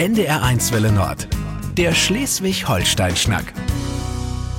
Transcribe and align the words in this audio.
NDR1 0.00 0.72
Welle 0.72 0.90
Nord. 0.92 1.28
Der 1.76 1.92
Schleswig-Holstein-Schnack. 1.92 3.52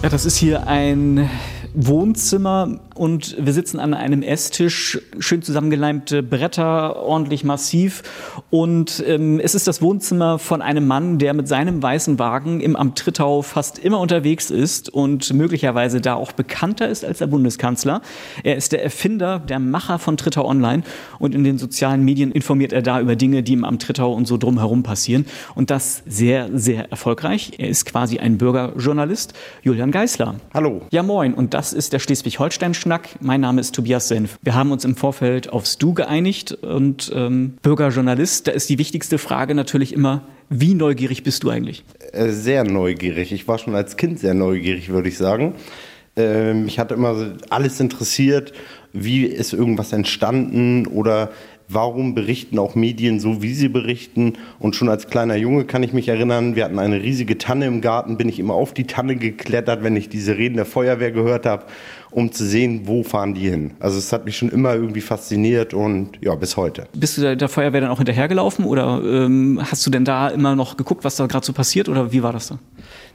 Ja, 0.03 0.09
das 0.09 0.27
ist 0.27 0.37
hier 0.37 0.67
ein 0.67 1.31
Wohnzimmer 1.73 2.79
und 2.93 3.35
wir 3.43 3.51
sitzen 3.51 3.79
an 3.79 3.95
einem 3.95 4.21
Esstisch, 4.21 5.01
schön 5.17 5.41
zusammengeleimte 5.41 6.21
Bretter, 6.21 6.95
ordentlich 6.95 7.43
massiv. 7.43 8.03
Und 8.51 9.01
ähm, 9.07 9.39
es 9.39 9.55
ist 9.55 9.65
das 9.65 9.81
Wohnzimmer 9.81 10.37
von 10.37 10.61
einem 10.61 10.85
Mann, 10.85 11.17
der 11.19 11.33
mit 11.33 11.47
seinem 11.47 11.81
weißen 11.81 12.19
Wagen 12.19 12.59
im 12.59 12.75
Amt 12.75 12.99
Trittau 12.99 13.41
fast 13.41 13.79
immer 13.79 14.01
unterwegs 14.01 14.51
ist 14.51 14.89
und 14.89 15.33
möglicherweise 15.33 16.01
da 16.01 16.15
auch 16.15 16.33
bekannter 16.33 16.89
ist 16.89 17.05
als 17.05 17.19
der 17.19 17.27
Bundeskanzler. 17.27 18.01
Er 18.43 18.57
ist 18.57 18.73
der 18.73 18.83
Erfinder, 18.83 19.39
der 19.39 19.59
Macher 19.59 19.99
von 19.99 20.17
Trittau 20.17 20.45
Online 20.45 20.83
und 21.17 21.33
in 21.33 21.45
den 21.45 21.57
sozialen 21.57 22.03
Medien 22.03 22.33
informiert 22.33 22.73
er 22.73 22.81
da 22.81 22.99
über 22.99 23.15
Dinge, 23.15 23.41
die 23.41 23.53
im 23.53 23.63
Amt 23.63 23.83
Trittau 23.83 24.11
und 24.11 24.27
so 24.27 24.35
drumherum 24.35 24.83
passieren. 24.83 25.25
Und 25.55 25.69
das 25.71 26.03
sehr, 26.05 26.49
sehr 26.51 26.91
erfolgreich. 26.91 27.53
Er 27.57 27.69
ist 27.69 27.85
quasi 27.85 28.19
ein 28.19 28.37
Bürgerjournalist, 28.37 29.33
Julian 29.63 29.91
Geisler. 29.91 30.35
Hallo. 30.53 30.81
Ja, 30.91 31.03
moin. 31.03 31.33
Und 31.33 31.53
das 31.53 31.71
ist 31.71 31.93
der 31.93 31.99
Schleswig-Holstein-Schnack. 31.99 33.15
Mein 33.21 33.39
Name 33.39 33.61
ist 33.61 33.73
Tobias 33.73 34.09
Senf. 34.09 34.37
Wir 34.41 34.55
haben 34.55 34.73
uns 34.73 34.83
im 34.83 34.97
Vorfeld 34.97 35.53
aufs 35.53 35.77
Du 35.77 35.93
geeinigt 35.93 36.51
und 36.51 37.09
ähm, 37.15 37.53
Bürgerjournalist, 37.61 38.40
da 38.43 38.51
ist 38.51 38.69
die 38.69 38.77
wichtigste 38.77 39.17
Frage 39.17 39.55
natürlich 39.55 39.93
immer, 39.93 40.23
wie 40.49 40.73
neugierig 40.73 41.23
bist 41.23 41.43
du 41.43 41.49
eigentlich? 41.49 41.83
Äh, 42.11 42.29
sehr 42.29 42.63
neugierig. 42.63 43.31
Ich 43.31 43.47
war 43.47 43.57
schon 43.57 43.75
als 43.75 43.97
Kind 43.97 44.19
sehr 44.19 44.33
neugierig, 44.33 44.89
würde 44.89 45.09
ich 45.09 45.17
sagen. 45.17 45.55
Ähm, 46.15 46.65
mich 46.65 46.77
hat 46.77 46.91
immer 46.91 47.35
alles 47.49 47.79
interessiert. 47.79 48.51
Wie 48.93 49.23
ist 49.23 49.53
irgendwas 49.53 49.93
entstanden 49.93 50.85
oder 50.87 51.31
warum 51.73 52.15
berichten 52.15 52.59
auch 52.59 52.75
Medien 52.75 53.19
so, 53.19 53.41
wie 53.41 53.53
sie 53.53 53.69
berichten. 53.69 54.33
Und 54.59 54.75
schon 54.75 54.89
als 54.89 55.07
kleiner 55.07 55.35
Junge 55.35 55.65
kann 55.65 55.83
ich 55.83 55.93
mich 55.93 56.07
erinnern, 56.07 56.55
wir 56.55 56.65
hatten 56.65 56.79
eine 56.79 57.01
riesige 57.01 57.37
Tanne 57.37 57.65
im 57.65 57.81
Garten, 57.81 58.17
bin 58.17 58.29
ich 58.29 58.39
immer 58.39 58.53
auf 58.53 58.73
die 58.73 58.85
Tanne 58.85 59.15
geklettert, 59.15 59.83
wenn 59.83 59.95
ich 59.95 60.09
diese 60.09 60.37
Reden 60.37 60.55
der 60.55 60.65
Feuerwehr 60.65 61.11
gehört 61.11 61.45
habe, 61.45 61.65
um 62.11 62.31
zu 62.31 62.45
sehen, 62.45 62.81
wo 62.85 63.03
fahren 63.03 63.33
die 63.33 63.49
hin. 63.49 63.71
Also 63.79 63.97
es 63.97 64.11
hat 64.11 64.25
mich 64.25 64.37
schon 64.37 64.49
immer 64.49 64.75
irgendwie 64.75 65.01
fasziniert 65.01 65.73
und 65.73 66.19
ja, 66.21 66.35
bis 66.35 66.57
heute. 66.57 66.87
Bist 66.93 67.17
du 67.17 67.35
der 67.35 67.49
Feuerwehr 67.49 67.81
dann 67.81 67.89
auch 67.89 67.97
hinterhergelaufen 67.97 68.65
oder 68.65 69.01
ähm, 69.03 69.59
hast 69.63 69.85
du 69.85 69.89
denn 69.89 70.05
da 70.05 70.27
immer 70.29 70.55
noch 70.55 70.77
geguckt, 70.77 71.03
was 71.03 71.15
da 71.15 71.25
gerade 71.25 71.45
so 71.45 71.53
passiert 71.53 71.89
oder 71.89 72.11
wie 72.11 72.21
war 72.21 72.33
das 72.33 72.47
da? 72.47 72.59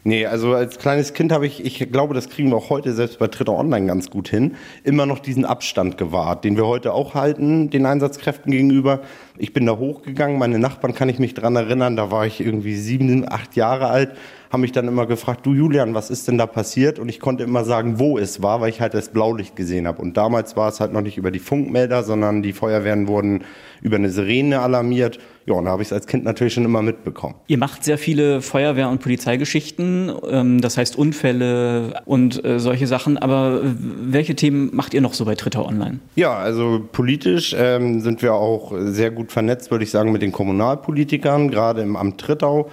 Nee, 0.07 0.25
also 0.25 0.55
als 0.55 0.79
kleines 0.79 1.15
Kind 1.15 1.33
habe 1.33 1.49
ich, 1.49 1.65
ich 1.65 1.91
glaube, 1.91 2.15
das 2.15 2.29
kriegen 2.29 2.51
wir 2.51 2.57
auch 2.59 2.71
heute 2.71 2.93
selbst 2.93 3.19
bei 3.19 3.27
Tritter 3.27 3.59
Online 3.59 3.89
ganz 3.89 4.09
gut 4.09 4.29
hin, 4.29 4.55
immer 4.85 5.05
noch 5.05 5.19
diesen 5.19 5.45
Abstand 5.45 5.99
gewahrt, 5.99 6.45
den 6.45 6.57
wir 6.57 6.65
heute 6.65 6.93
auch 6.93 7.15
halten, 7.15 7.71
den 7.71 7.87
Einsatzkräften 7.87 8.53
gegenüber. 8.53 9.01
Ich 9.37 9.53
bin 9.53 9.67
da 9.67 9.79
hochgegangen, 9.79 10.39
meine 10.39 10.61
Nachbarn 10.61 10.95
kann 10.95 11.09
ich 11.09 11.19
mich 11.19 11.35
dran 11.35 11.57
erinnern, 11.57 11.97
da 11.97 12.13
war 12.13 12.25
ich 12.25 12.41
irgendwie 12.41 12.77
sieben, 12.77 13.29
acht 13.29 13.57
Jahre 13.57 13.89
alt, 13.89 14.13
haben 14.51 14.61
mich 14.61 14.73
dann 14.73 14.89
immer 14.89 15.07
gefragt, 15.07 15.45
du 15.45 15.55
Julian, 15.55 15.95
was 15.95 16.11
ist 16.11 16.29
denn 16.29 16.39
da 16.39 16.47
passiert? 16.47 16.99
Und 16.99 17.09
ich 17.09 17.21
konnte 17.21 17.45
immer 17.45 17.65
sagen, 17.65 17.99
wo 17.99 18.19
es 18.19 18.43
war, 18.43 18.61
weil 18.61 18.71
ich 18.71 18.81
halt 18.81 18.95
das 18.95 19.09
Blaulicht 19.11 19.57
gesehen 19.57 19.87
habe. 19.87 20.01
Und 20.03 20.17
damals 20.17 20.57
war 20.57 20.69
es 20.69 20.81
halt 20.81 20.93
noch 20.93 21.03
nicht 21.03 21.19
über 21.19 21.31
die 21.31 21.39
Funkmelder, 21.39 22.03
sondern 22.03 22.43
die 22.43 22.53
Feuerwehren 22.53 23.09
wurden 23.09 23.45
über 23.83 23.97
eine 23.97 24.11
Sirene 24.11 24.61
alarmiert. 24.61 25.19
Ja, 25.47 25.55
und 25.55 25.67
da 25.67 25.71
habe 25.71 25.83
ich 25.83 25.89
es 25.89 25.93
als 25.93 26.07
Kind 26.07 26.25
natürlich 26.25 26.55
schon 26.55 26.65
immer 26.65 26.83
mitbekommen. 26.83 27.37
Ihr 27.47 27.59
macht 27.59 27.85
sehr 27.85 27.99
viele 27.99 28.41
Feuerwehr- 28.41 28.91
und 28.91 29.01
Polizeigeschichten, 29.01 30.13
ähm, 30.29 30.61
das 30.61 30.77
heißt 30.77 30.97
Unfälle 30.97 32.03
und 32.05 32.45
äh, 32.45 32.59
solche 32.59 32.89
Sachen. 32.89 33.17
Aber 33.17 33.61
welche 33.63 34.35
Themen 34.35 34.71
macht 34.75 34.93
ihr 34.93 35.01
noch 35.01 35.15
so 35.15 35.25
bei 35.25 35.37
Tritter 35.37 35.65
Online? 35.65 36.01
Ja, 36.17 36.35
also 36.37 36.83
politisch 36.91 37.55
ähm, 37.57 38.01
sind 38.01 38.23
wir 38.23 38.35
auch 38.35 38.73
sehr 38.77 39.13
gut 39.13 39.31
vernetzt, 39.31 39.71
würde 39.71 39.85
ich 39.85 39.91
sagen, 39.91 40.11
mit 40.11 40.23
den 40.23 40.33
Kommunalpolitikern, 40.33 41.51
gerade 41.51 41.83
im 41.83 41.95
Amt 41.97 42.21
Trittau. 42.21 42.69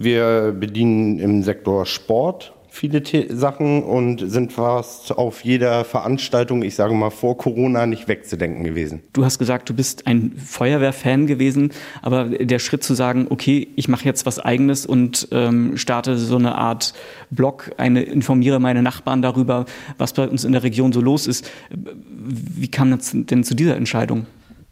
Wir 0.00 0.54
bedienen 0.58 1.18
im 1.18 1.42
Sektor 1.42 1.84
Sport 1.84 2.54
viele 2.78 3.02
The 3.04 3.26
Sachen 3.30 3.82
und 3.82 4.30
sind 4.30 4.52
fast 4.52 5.16
auf 5.16 5.44
jeder 5.44 5.84
Veranstaltung, 5.84 6.62
ich 6.62 6.76
sage 6.76 6.94
mal 6.94 7.10
vor 7.10 7.36
Corona, 7.36 7.86
nicht 7.86 8.06
wegzudenken 8.06 8.62
gewesen. 8.62 9.00
Du 9.12 9.24
hast 9.24 9.38
gesagt, 9.38 9.68
du 9.68 9.74
bist 9.74 10.06
ein 10.06 10.32
Feuerwehrfan 10.36 11.26
gewesen, 11.26 11.72
aber 12.02 12.26
der 12.26 12.60
Schritt 12.60 12.84
zu 12.84 12.94
sagen, 12.94 13.26
okay, 13.30 13.66
ich 13.74 13.88
mache 13.88 14.04
jetzt 14.04 14.26
was 14.26 14.38
eigenes 14.38 14.86
und 14.86 15.28
ähm, 15.32 15.76
starte 15.76 16.16
so 16.16 16.36
eine 16.36 16.54
Art 16.54 16.94
Blog, 17.30 17.72
eine 17.78 18.02
informiere 18.02 18.60
meine 18.60 18.82
Nachbarn 18.82 19.22
darüber, 19.22 19.66
was 19.96 20.12
bei 20.12 20.28
uns 20.28 20.44
in 20.44 20.52
der 20.52 20.62
Region 20.62 20.92
so 20.92 21.00
los 21.00 21.26
ist. 21.26 21.50
Wie 21.70 22.68
kam 22.68 22.92
das 22.92 23.10
denn 23.12 23.42
zu 23.42 23.54
dieser 23.54 23.76
Entscheidung? 23.76 24.26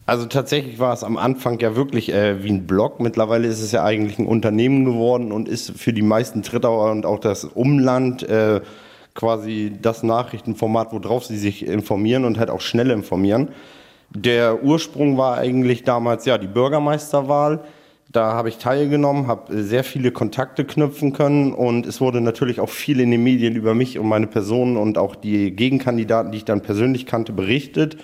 Also 0.06 0.26
tatsächlich 0.26 0.78
war 0.78 0.92
es 0.92 1.02
am 1.02 1.16
Anfang 1.16 1.58
ja 1.58 1.74
wirklich 1.74 2.12
äh, 2.12 2.44
wie 2.44 2.50
ein 2.50 2.68
Blog. 2.68 3.00
Mittlerweile 3.00 3.48
ist 3.48 3.60
es 3.60 3.72
ja 3.72 3.82
eigentlich 3.82 4.20
ein 4.20 4.26
Unternehmen 4.26 4.84
geworden 4.84 5.32
und 5.32 5.48
ist 5.48 5.72
für 5.76 5.92
die 5.92 6.02
meisten 6.02 6.42
Trittauer 6.42 6.92
und 6.92 7.04
auch 7.04 7.18
das 7.18 7.44
Umland 7.44 8.22
äh, 8.22 8.60
quasi 9.14 9.72
das 9.82 10.04
Nachrichtenformat, 10.04 10.92
worauf 10.92 11.24
sie 11.24 11.36
sich 11.36 11.66
informieren 11.66 12.24
und 12.24 12.38
halt 12.38 12.50
auch 12.50 12.60
schnell 12.60 12.92
informieren. 12.92 13.48
Der 14.10 14.62
Ursprung 14.62 15.18
war 15.18 15.38
eigentlich 15.38 15.82
damals 15.82 16.24
ja 16.24 16.38
die 16.38 16.46
Bürgermeisterwahl. 16.46 17.64
Da 18.12 18.34
habe 18.34 18.48
ich 18.48 18.58
teilgenommen, 18.58 19.26
habe 19.26 19.60
sehr 19.64 19.82
viele 19.82 20.12
Kontakte 20.12 20.64
knüpfen 20.64 21.12
können 21.12 21.52
und 21.52 21.84
es 21.84 22.00
wurde 22.00 22.20
natürlich 22.20 22.60
auch 22.60 22.68
viel 22.68 23.00
in 23.00 23.10
den 23.10 23.24
Medien 23.24 23.56
über 23.56 23.74
mich 23.74 23.98
und 23.98 24.06
meine 24.06 24.28
Person 24.28 24.76
und 24.76 24.98
auch 24.98 25.16
die 25.16 25.50
Gegenkandidaten, 25.50 26.30
die 26.30 26.38
ich 26.38 26.44
dann 26.44 26.60
persönlich 26.60 27.06
kannte, 27.06 27.32
berichtet. 27.32 27.96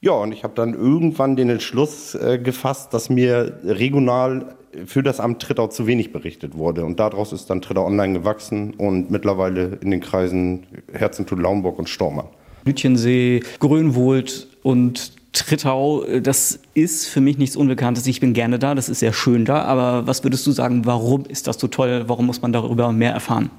Ja, 0.00 0.12
und 0.12 0.30
ich 0.32 0.44
habe 0.44 0.54
dann 0.54 0.74
irgendwann 0.74 1.34
den 1.34 1.50
Entschluss 1.50 2.14
äh, 2.14 2.38
gefasst, 2.38 2.94
dass 2.94 3.10
mir 3.10 3.58
regional 3.64 4.54
für 4.86 5.02
das 5.02 5.18
Amt 5.18 5.42
Trittau 5.42 5.66
zu 5.66 5.86
wenig 5.86 6.12
berichtet 6.12 6.56
wurde. 6.56 6.84
Und 6.84 7.00
daraus 7.00 7.32
ist 7.32 7.50
dann 7.50 7.60
Trittau 7.60 7.84
Online 7.84 8.12
gewachsen 8.12 8.74
und 8.74 9.10
mittlerweile 9.10 9.78
in 9.80 9.90
den 9.90 10.00
Kreisen 10.00 10.66
Herzentud, 10.92 11.40
Laumburg 11.40 11.78
und 11.78 11.88
Stormann. 11.88 12.26
Lütjensee, 12.64 13.42
Grönwohlt 13.58 14.46
und 14.62 15.12
Trittau, 15.32 16.04
das 16.20 16.60
ist 16.74 17.06
für 17.06 17.20
mich 17.20 17.38
nichts 17.38 17.56
Unbekanntes. 17.56 18.06
Ich 18.06 18.20
bin 18.20 18.34
gerne 18.34 18.58
da, 18.58 18.74
das 18.74 18.88
ist 18.88 19.00
sehr 19.00 19.12
schön 19.12 19.44
da. 19.44 19.62
Aber 19.62 20.06
was 20.06 20.22
würdest 20.22 20.46
du 20.46 20.52
sagen, 20.52 20.84
warum 20.84 21.24
ist 21.26 21.46
das 21.46 21.58
so 21.58 21.66
toll? 21.66 22.04
Warum 22.06 22.26
muss 22.26 22.42
man 22.42 22.52
darüber 22.52 22.92
mehr 22.92 23.12
erfahren? 23.12 23.50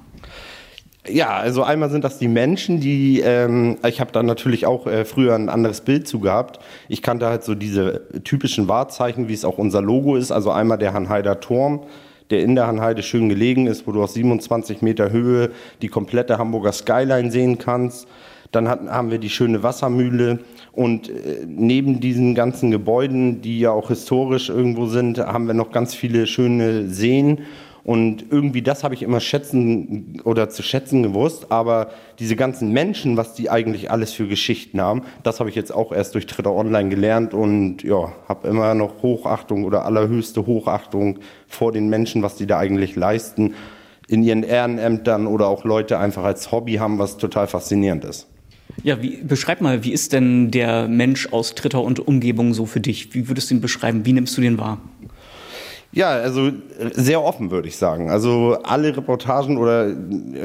Ja, 1.08 1.30
also 1.30 1.62
einmal 1.62 1.88
sind 1.88 2.04
das 2.04 2.18
die 2.18 2.28
Menschen, 2.28 2.78
die, 2.78 3.20
ähm, 3.20 3.78
ich 3.86 4.00
habe 4.00 4.12
da 4.12 4.22
natürlich 4.22 4.66
auch 4.66 4.86
äh, 4.86 5.06
früher 5.06 5.34
ein 5.34 5.48
anderes 5.48 5.80
Bild 5.80 6.06
zu 6.06 6.20
gehabt. 6.20 6.60
Ich 6.88 7.00
kannte 7.00 7.26
halt 7.26 7.42
so 7.42 7.54
diese 7.54 8.02
typischen 8.22 8.68
Wahrzeichen, 8.68 9.26
wie 9.26 9.32
es 9.32 9.46
auch 9.46 9.56
unser 9.56 9.80
Logo 9.80 10.16
ist. 10.16 10.30
Also 10.30 10.50
einmal 10.50 10.76
der 10.76 10.92
Hanheider 10.92 11.40
Turm, 11.40 11.84
der 12.28 12.42
in 12.42 12.54
der 12.54 12.66
Hanheide 12.66 13.02
schön 13.02 13.30
gelegen 13.30 13.66
ist, 13.66 13.86
wo 13.86 13.92
du 13.92 14.02
aus 14.02 14.12
27 14.12 14.82
Meter 14.82 15.10
Höhe 15.10 15.52
die 15.80 15.88
komplette 15.88 16.36
Hamburger 16.36 16.72
Skyline 16.72 17.30
sehen 17.30 17.56
kannst. 17.56 18.06
Dann 18.52 18.68
hatten, 18.68 18.90
haben 18.90 19.10
wir 19.10 19.18
die 19.18 19.30
schöne 19.30 19.62
Wassermühle 19.62 20.40
und 20.72 21.08
äh, 21.08 21.46
neben 21.46 22.00
diesen 22.00 22.34
ganzen 22.34 22.70
Gebäuden, 22.70 23.40
die 23.40 23.60
ja 23.60 23.70
auch 23.70 23.88
historisch 23.88 24.50
irgendwo 24.50 24.86
sind, 24.86 25.18
haben 25.18 25.46
wir 25.46 25.54
noch 25.54 25.72
ganz 25.72 25.94
viele 25.94 26.26
schöne 26.26 26.88
Seen 26.88 27.38
und 27.82 28.26
irgendwie 28.30 28.62
das 28.62 28.84
habe 28.84 28.94
ich 28.94 29.02
immer 29.02 29.20
schätzen 29.20 30.20
oder 30.24 30.48
zu 30.48 30.62
schätzen 30.62 31.02
gewusst. 31.02 31.50
Aber 31.50 31.90
diese 32.18 32.36
ganzen 32.36 32.72
Menschen, 32.72 33.16
was 33.16 33.34
die 33.34 33.50
eigentlich 33.50 33.90
alles 33.90 34.12
für 34.12 34.28
Geschichten 34.28 34.80
haben, 34.80 35.02
das 35.22 35.40
habe 35.40 35.48
ich 35.48 35.56
jetzt 35.56 35.72
auch 35.72 35.92
erst 35.92 36.14
durch 36.14 36.26
Tritter 36.26 36.52
Online 36.52 36.90
gelernt 36.90 37.34
und 37.34 37.82
ja, 37.82 38.12
habe 38.28 38.48
immer 38.48 38.74
noch 38.74 39.02
Hochachtung 39.02 39.64
oder 39.64 39.84
allerhöchste 39.84 40.46
Hochachtung 40.46 41.18
vor 41.46 41.72
den 41.72 41.88
Menschen, 41.88 42.22
was 42.22 42.36
die 42.36 42.46
da 42.46 42.58
eigentlich 42.58 42.96
leisten 42.96 43.54
in 44.08 44.22
ihren 44.22 44.42
Ehrenämtern 44.42 45.26
oder 45.26 45.46
auch 45.46 45.64
Leute 45.64 45.98
einfach 45.98 46.24
als 46.24 46.50
Hobby 46.50 46.74
haben, 46.74 46.98
was 46.98 47.16
total 47.16 47.46
faszinierend 47.46 48.04
ist. 48.04 48.26
Ja, 48.82 49.02
wie, 49.02 49.22
beschreib 49.22 49.60
mal, 49.60 49.84
wie 49.84 49.92
ist 49.92 50.12
denn 50.12 50.50
der 50.50 50.88
Mensch 50.88 51.32
aus 51.32 51.54
Tritter 51.54 51.82
und 51.82 52.06
Umgebung 52.06 52.54
so 52.54 52.66
für 52.66 52.80
dich? 52.80 53.14
Wie 53.14 53.28
würdest 53.28 53.50
du 53.50 53.54
ihn 53.54 53.60
beschreiben? 53.60 54.06
Wie 54.06 54.12
nimmst 54.12 54.36
du 54.36 54.40
den 54.40 54.58
wahr? 54.58 54.78
Ja, 55.92 56.10
also 56.10 56.52
sehr 56.92 57.22
offen 57.22 57.50
würde 57.50 57.66
ich 57.66 57.76
sagen. 57.76 58.10
Also 58.10 58.58
alle 58.62 58.96
Reportagen 58.96 59.58
oder 59.58 59.92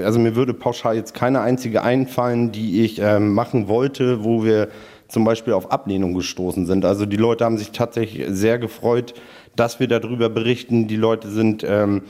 also 0.03 0.18
mir 0.18 0.36
würde 0.36 0.56
pauschal 0.56 0.95
jetzt 0.95 1.13
keine 1.13 1.42
einzige 1.42 1.83
einfallen, 1.83 2.51
die 2.51 2.83
ich 2.83 3.00
ähm, 3.00 3.33
machen 3.33 3.68
wollte, 3.68 4.24
wo 4.24 4.44
wir 4.44 4.69
zum 5.07 5.24
Beispiel 5.24 5.53
auf 5.53 5.71
Ablehnung 5.71 6.15
gestoßen 6.15 6.65
sind. 6.65 6.83
Also 6.83 7.06
die 7.06 7.18
Leute 7.18 7.45
haben 7.45 7.59
sich 7.59 7.71
tatsächlich 7.71 8.25
sehr 8.30 8.57
gefreut, 8.57 9.13
dass 9.56 9.80
wir 9.80 9.88
darüber 9.88 10.30
berichten. 10.30 10.88
Die 10.88 10.95
Leute 10.95 11.30
sind 11.30 11.63
ähm, 11.63 12.01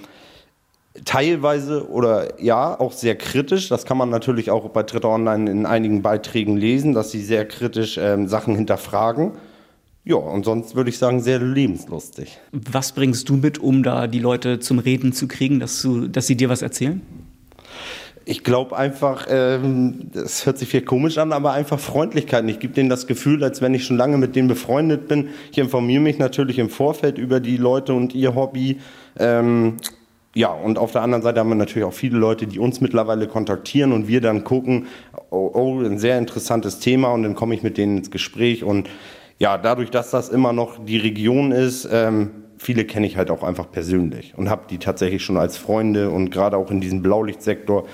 teilweise 1.03 1.89
oder 1.89 2.41
ja 2.41 2.79
auch 2.79 2.93
sehr 2.93 3.15
kritisch. 3.15 3.67
Das 3.67 3.85
kann 3.85 3.97
man 3.97 4.09
natürlich 4.09 4.49
auch 4.49 4.69
bei 4.69 4.83
Twitter 4.83 5.09
Online 5.09 5.51
in 5.51 5.65
einigen 5.65 6.01
Beiträgen 6.01 6.55
lesen, 6.55 6.93
dass 6.93 7.11
sie 7.11 7.21
sehr 7.21 7.45
kritisch 7.45 7.97
ähm, 7.97 8.29
Sachen 8.29 8.55
hinterfragen. 8.55 9.33
Ja, 10.07 10.17
und 10.17 10.45
sonst 10.45 10.75
würde 10.75 10.91
ich 10.91 10.99
sagen, 10.99 11.19
sehr 11.19 11.39
lebenslustig. 11.39 12.37
Was 12.51 12.91
bringst 12.91 13.27
du 13.27 13.37
mit, 13.37 13.57
um 13.57 13.81
da 13.81 14.05
die 14.05 14.19
Leute 14.19 14.59
zum 14.59 14.77
Reden 14.77 15.13
zu 15.13 15.27
kriegen, 15.27 15.59
dass, 15.59 15.81
du, 15.81 16.07
dass 16.07 16.27
sie 16.27 16.37
dir 16.37 16.47
was 16.47 16.61
erzählen? 16.61 17.01
Ich 18.23 18.43
glaube 18.43 18.77
einfach, 18.77 19.25
ähm, 19.29 20.11
das 20.13 20.45
hört 20.45 20.59
sich 20.59 20.69
viel 20.69 20.81
komisch 20.81 21.17
an, 21.17 21.33
aber 21.33 21.53
einfach 21.53 21.79
Freundlichkeit. 21.79 22.47
Ich 22.47 22.59
gebe 22.59 22.73
denen 22.73 22.89
das 22.89 23.07
Gefühl, 23.07 23.43
als 23.43 23.61
wenn 23.61 23.73
ich 23.73 23.83
schon 23.83 23.97
lange 23.97 24.17
mit 24.17 24.35
denen 24.35 24.47
befreundet 24.47 25.07
bin. 25.07 25.29
Ich 25.51 25.57
informiere 25.57 26.01
mich 26.01 26.19
natürlich 26.19 26.59
im 26.59 26.69
Vorfeld 26.69 27.17
über 27.17 27.39
die 27.39 27.57
Leute 27.57 27.95
und 27.95 28.13
ihr 28.13 28.35
Hobby. 28.35 28.77
Ähm, 29.17 29.77
ja, 30.35 30.49
und 30.49 30.77
auf 30.77 30.91
der 30.91 31.01
anderen 31.01 31.23
Seite 31.23 31.39
haben 31.39 31.49
wir 31.49 31.55
natürlich 31.55 31.85
auch 31.85 31.93
viele 31.93 32.17
Leute, 32.17 32.45
die 32.45 32.59
uns 32.59 32.79
mittlerweile 32.79 33.27
kontaktieren 33.27 33.91
und 33.91 34.07
wir 34.07 34.21
dann 34.21 34.43
gucken, 34.43 34.85
oh, 35.31 35.49
oh 35.53 35.81
ein 35.81 35.97
sehr 35.97 36.19
interessantes 36.19 36.79
Thema 36.79 37.11
und 37.11 37.23
dann 37.23 37.33
komme 37.33 37.55
ich 37.55 37.63
mit 37.63 37.77
denen 37.77 37.97
ins 37.97 38.11
Gespräch 38.11 38.63
und 38.63 38.87
ja, 39.39 39.57
dadurch, 39.57 39.91
dass 39.91 40.11
das 40.11 40.29
immer 40.29 40.53
noch 40.53 40.83
die 40.83 40.97
Region 40.97 41.51
ist, 41.51 41.87
ähm, 41.91 42.31
viele 42.57 42.85
kenne 42.85 43.05
ich 43.05 43.17
halt 43.17 43.31
auch 43.31 43.43
einfach 43.43 43.69
persönlich 43.71 44.33
und 44.37 44.49
habe 44.49 44.63
die 44.69 44.77
tatsächlich 44.77 45.23
schon 45.23 45.37
als 45.37 45.57
Freunde 45.57 46.09
und 46.09 46.29
gerade 46.29 46.57
auch 46.57 46.71
in 46.71 46.81
diesem 46.81 47.01
Blaulichtsektor 47.01 47.85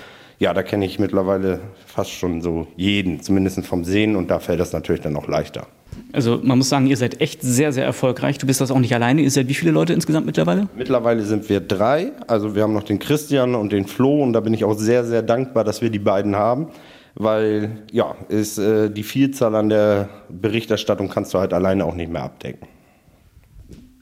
ja, 0.42 0.56
da 0.56 0.64
kenne 0.64 0.86
ich 0.86 0.98
mittlerweile 0.98 1.60
fast 1.86 2.10
schon 2.10 2.42
so 2.42 2.66
jeden, 2.76 3.22
zumindest 3.22 3.64
vom 3.64 3.86
Sehen 3.86 4.16
und 4.16 4.32
da 4.32 4.40
fällt 4.40 4.60
das 4.60 4.74
natürlich 4.74 5.02
dann 5.02 5.16
auch 5.16 5.28
leichter. 5.28 5.68
Also 6.14 6.40
man 6.42 6.58
muss 6.58 6.68
sagen, 6.68 6.88
ihr 6.88 6.98
seid 6.98 7.22
echt 7.22 7.44
sehr, 7.44 7.72
sehr 7.72 7.86
erfolgreich. 7.86 8.40
Du 8.40 8.48
bist 8.48 8.60
das 8.60 8.72
auch 8.72 8.80
nicht 8.80 8.96
alleine. 8.96 9.22
Ihr 9.22 9.30
seid 9.30 9.50
wie 9.50 9.54
viele 9.54 9.70
Leute 9.70 9.94
insgesamt 9.94 10.26
mittlerweile? 10.26 10.68
Mittlerweile 10.76 11.22
sind 11.22 11.48
wir 11.48 11.60
drei. 11.60 12.12
Also 12.26 12.56
wir 12.56 12.64
haben 12.64 12.74
noch 12.74 12.82
den 12.82 12.98
Christian 12.98 13.54
und 13.54 13.72
den 13.72 13.86
Flo 13.86 14.24
und 14.24 14.34
da 14.34 14.40
bin 14.40 14.56
ich 14.56 14.64
auch 14.64 14.74
sehr, 14.74 15.06
sehr 15.06 15.22
dankbar, 15.22 15.64
dass 15.64 15.84
wir 15.84 15.92
die 15.92 16.00
beiden 16.00 16.36
haben. 16.36 16.70
Weil 17.16 17.84
ja, 17.92 18.16
ist, 18.30 18.58
äh, 18.58 18.90
die 18.90 19.04
Vielzahl 19.04 19.56
an 19.56 19.70
der 19.70 20.10
Berichterstattung 20.30 21.10
kannst 21.10 21.34
du 21.34 21.40
halt 21.40 21.54
alleine 21.54 21.86
auch 21.86 21.96
nicht 21.96 22.12
mehr 22.12 22.24
abdecken. 22.24 22.68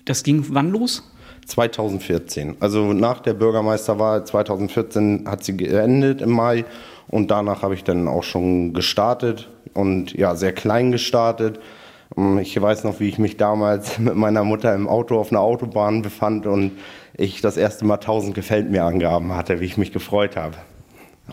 Das 0.05 0.23
ging 0.23 0.45
wann 0.49 0.71
los? 0.71 1.03
2014. 1.45 2.57
Also 2.59 2.93
nach 2.93 3.19
der 3.19 3.33
Bürgermeisterwahl 3.33 4.25
2014 4.25 5.25
hat 5.27 5.43
sie 5.43 5.57
geendet 5.57 6.21
im 6.21 6.31
Mai 6.31 6.65
und 7.07 7.31
danach 7.31 7.63
habe 7.63 7.73
ich 7.73 7.83
dann 7.83 8.07
auch 8.07 8.23
schon 8.23 8.73
gestartet 8.73 9.49
und 9.73 10.13
ja, 10.13 10.35
sehr 10.35 10.53
klein 10.53 10.91
gestartet. 10.91 11.59
Ähm, 12.15 12.37
ich 12.39 12.59
weiß 12.59 12.83
noch, 12.83 12.99
wie 12.99 13.09
ich 13.09 13.17
mich 13.17 13.37
damals 13.37 13.99
mit 13.99 14.15
meiner 14.15 14.43
Mutter 14.43 14.73
im 14.73 14.87
Auto 14.87 15.19
auf 15.19 15.31
einer 15.31 15.41
Autobahn 15.41 16.01
befand 16.01 16.45
und 16.45 16.71
ich 17.17 17.41
das 17.41 17.57
erste 17.57 17.85
Mal 17.85 17.95
1000 17.95 18.33
gefällt 18.33 18.69
mir 18.69 18.83
Angaben 18.83 19.35
hatte, 19.35 19.59
wie 19.59 19.65
ich 19.65 19.77
mich 19.77 19.91
gefreut 19.91 20.37
habe. 20.37 20.55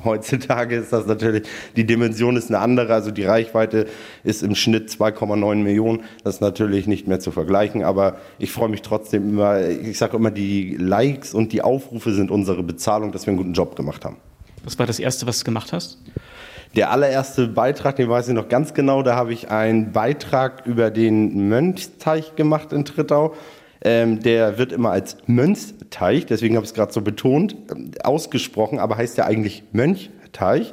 Heutzutage 0.05 0.77
ist 0.77 0.93
das 0.93 1.07
natürlich, 1.07 1.47
die 1.77 1.85
Dimension 1.85 2.37
ist 2.37 2.51
eine 2.51 2.59
andere, 2.59 2.95
also 2.95 3.11
die 3.11 3.25
Reichweite 3.25 3.87
ist 4.25 4.43
im 4.43 4.55
Schnitt 4.55 4.91
2,9 4.91 5.57
Millionen. 5.57 6.03
Das 6.25 6.37
ist 6.37 6.41
natürlich 6.41 6.87
nicht 6.87 7.07
mehr 7.07 7.21
zu 7.21 7.31
vergleichen, 7.31 7.83
aber 7.83 8.17
ich 8.39 8.53
freue 8.53 8.69
mich 8.69 8.83
trotzdem 8.83 9.29
immer, 9.29 9.61
ich 9.67 9.99
sage 9.99 10.17
immer, 10.17 10.31
die 10.31 10.77
Likes 10.77 11.35
und 11.35 11.53
die 11.53 11.63
Aufrufe 11.63 12.13
sind 12.13 12.31
unsere 12.31 12.63
Bezahlung, 12.63 13.13
dass 13.13 13.27
wir 13.27 13.33
einen 13.33 13.39
guten 13.39 13.53
Job 13.53 13.77
gemacht 13.77 14.05
haben. 14.05 14.17
Was 14.65 14.79
war 14.79 14.87
das 14.87 14.99
Erste, 14.99 15.27
was 15.27 15.41
du 15.41 15.45
gemacht 15.45 15.73
hast? 15.73 15.99
Der 16.75 16.91
allererste 16.91 17.47
Beitrag, 17.47 17.97
den 17.97 18.09
weiß 18.09 18.29
ich 18.29 18.35
noch 18.35 18.49
ganz 18.49 18.75
genau, 18.75 19.03
da 19.03 19.17
habe 19.17 19.33
ich 19.33 19.51
einen 19.51 19.93
Beitrag 19.93 20.67
über 20.67 20.91
den 20.91 21.49
Mönchsteich 21.49 22.37
gemacht 22.37 22.73
in 22.73 22.85
Trittau. 22.85 23.35
Ähm, 23.87 24.21
der 24.21 24.59
wird 24.59 24.73
immer 24.73 24.91
als 24.91 25.17
Mönchsteich, 25.29 26.27
deswegen 26.27 26.57
habe 26.57 26.65
ich 26.65 26.71
es 26.71 26.75
gerade 26.75 26.93
so 26.93 27.03
betont, 27.03 27.55
ähm, 27.71 27.93
ausgesprochen, 28.03 28.81
aber 28.81 28.97
heißt 28.97 29.17
ja 29.17 29.27
eigentlich 29.27 29.63
Mönchteich. 29.71 30.73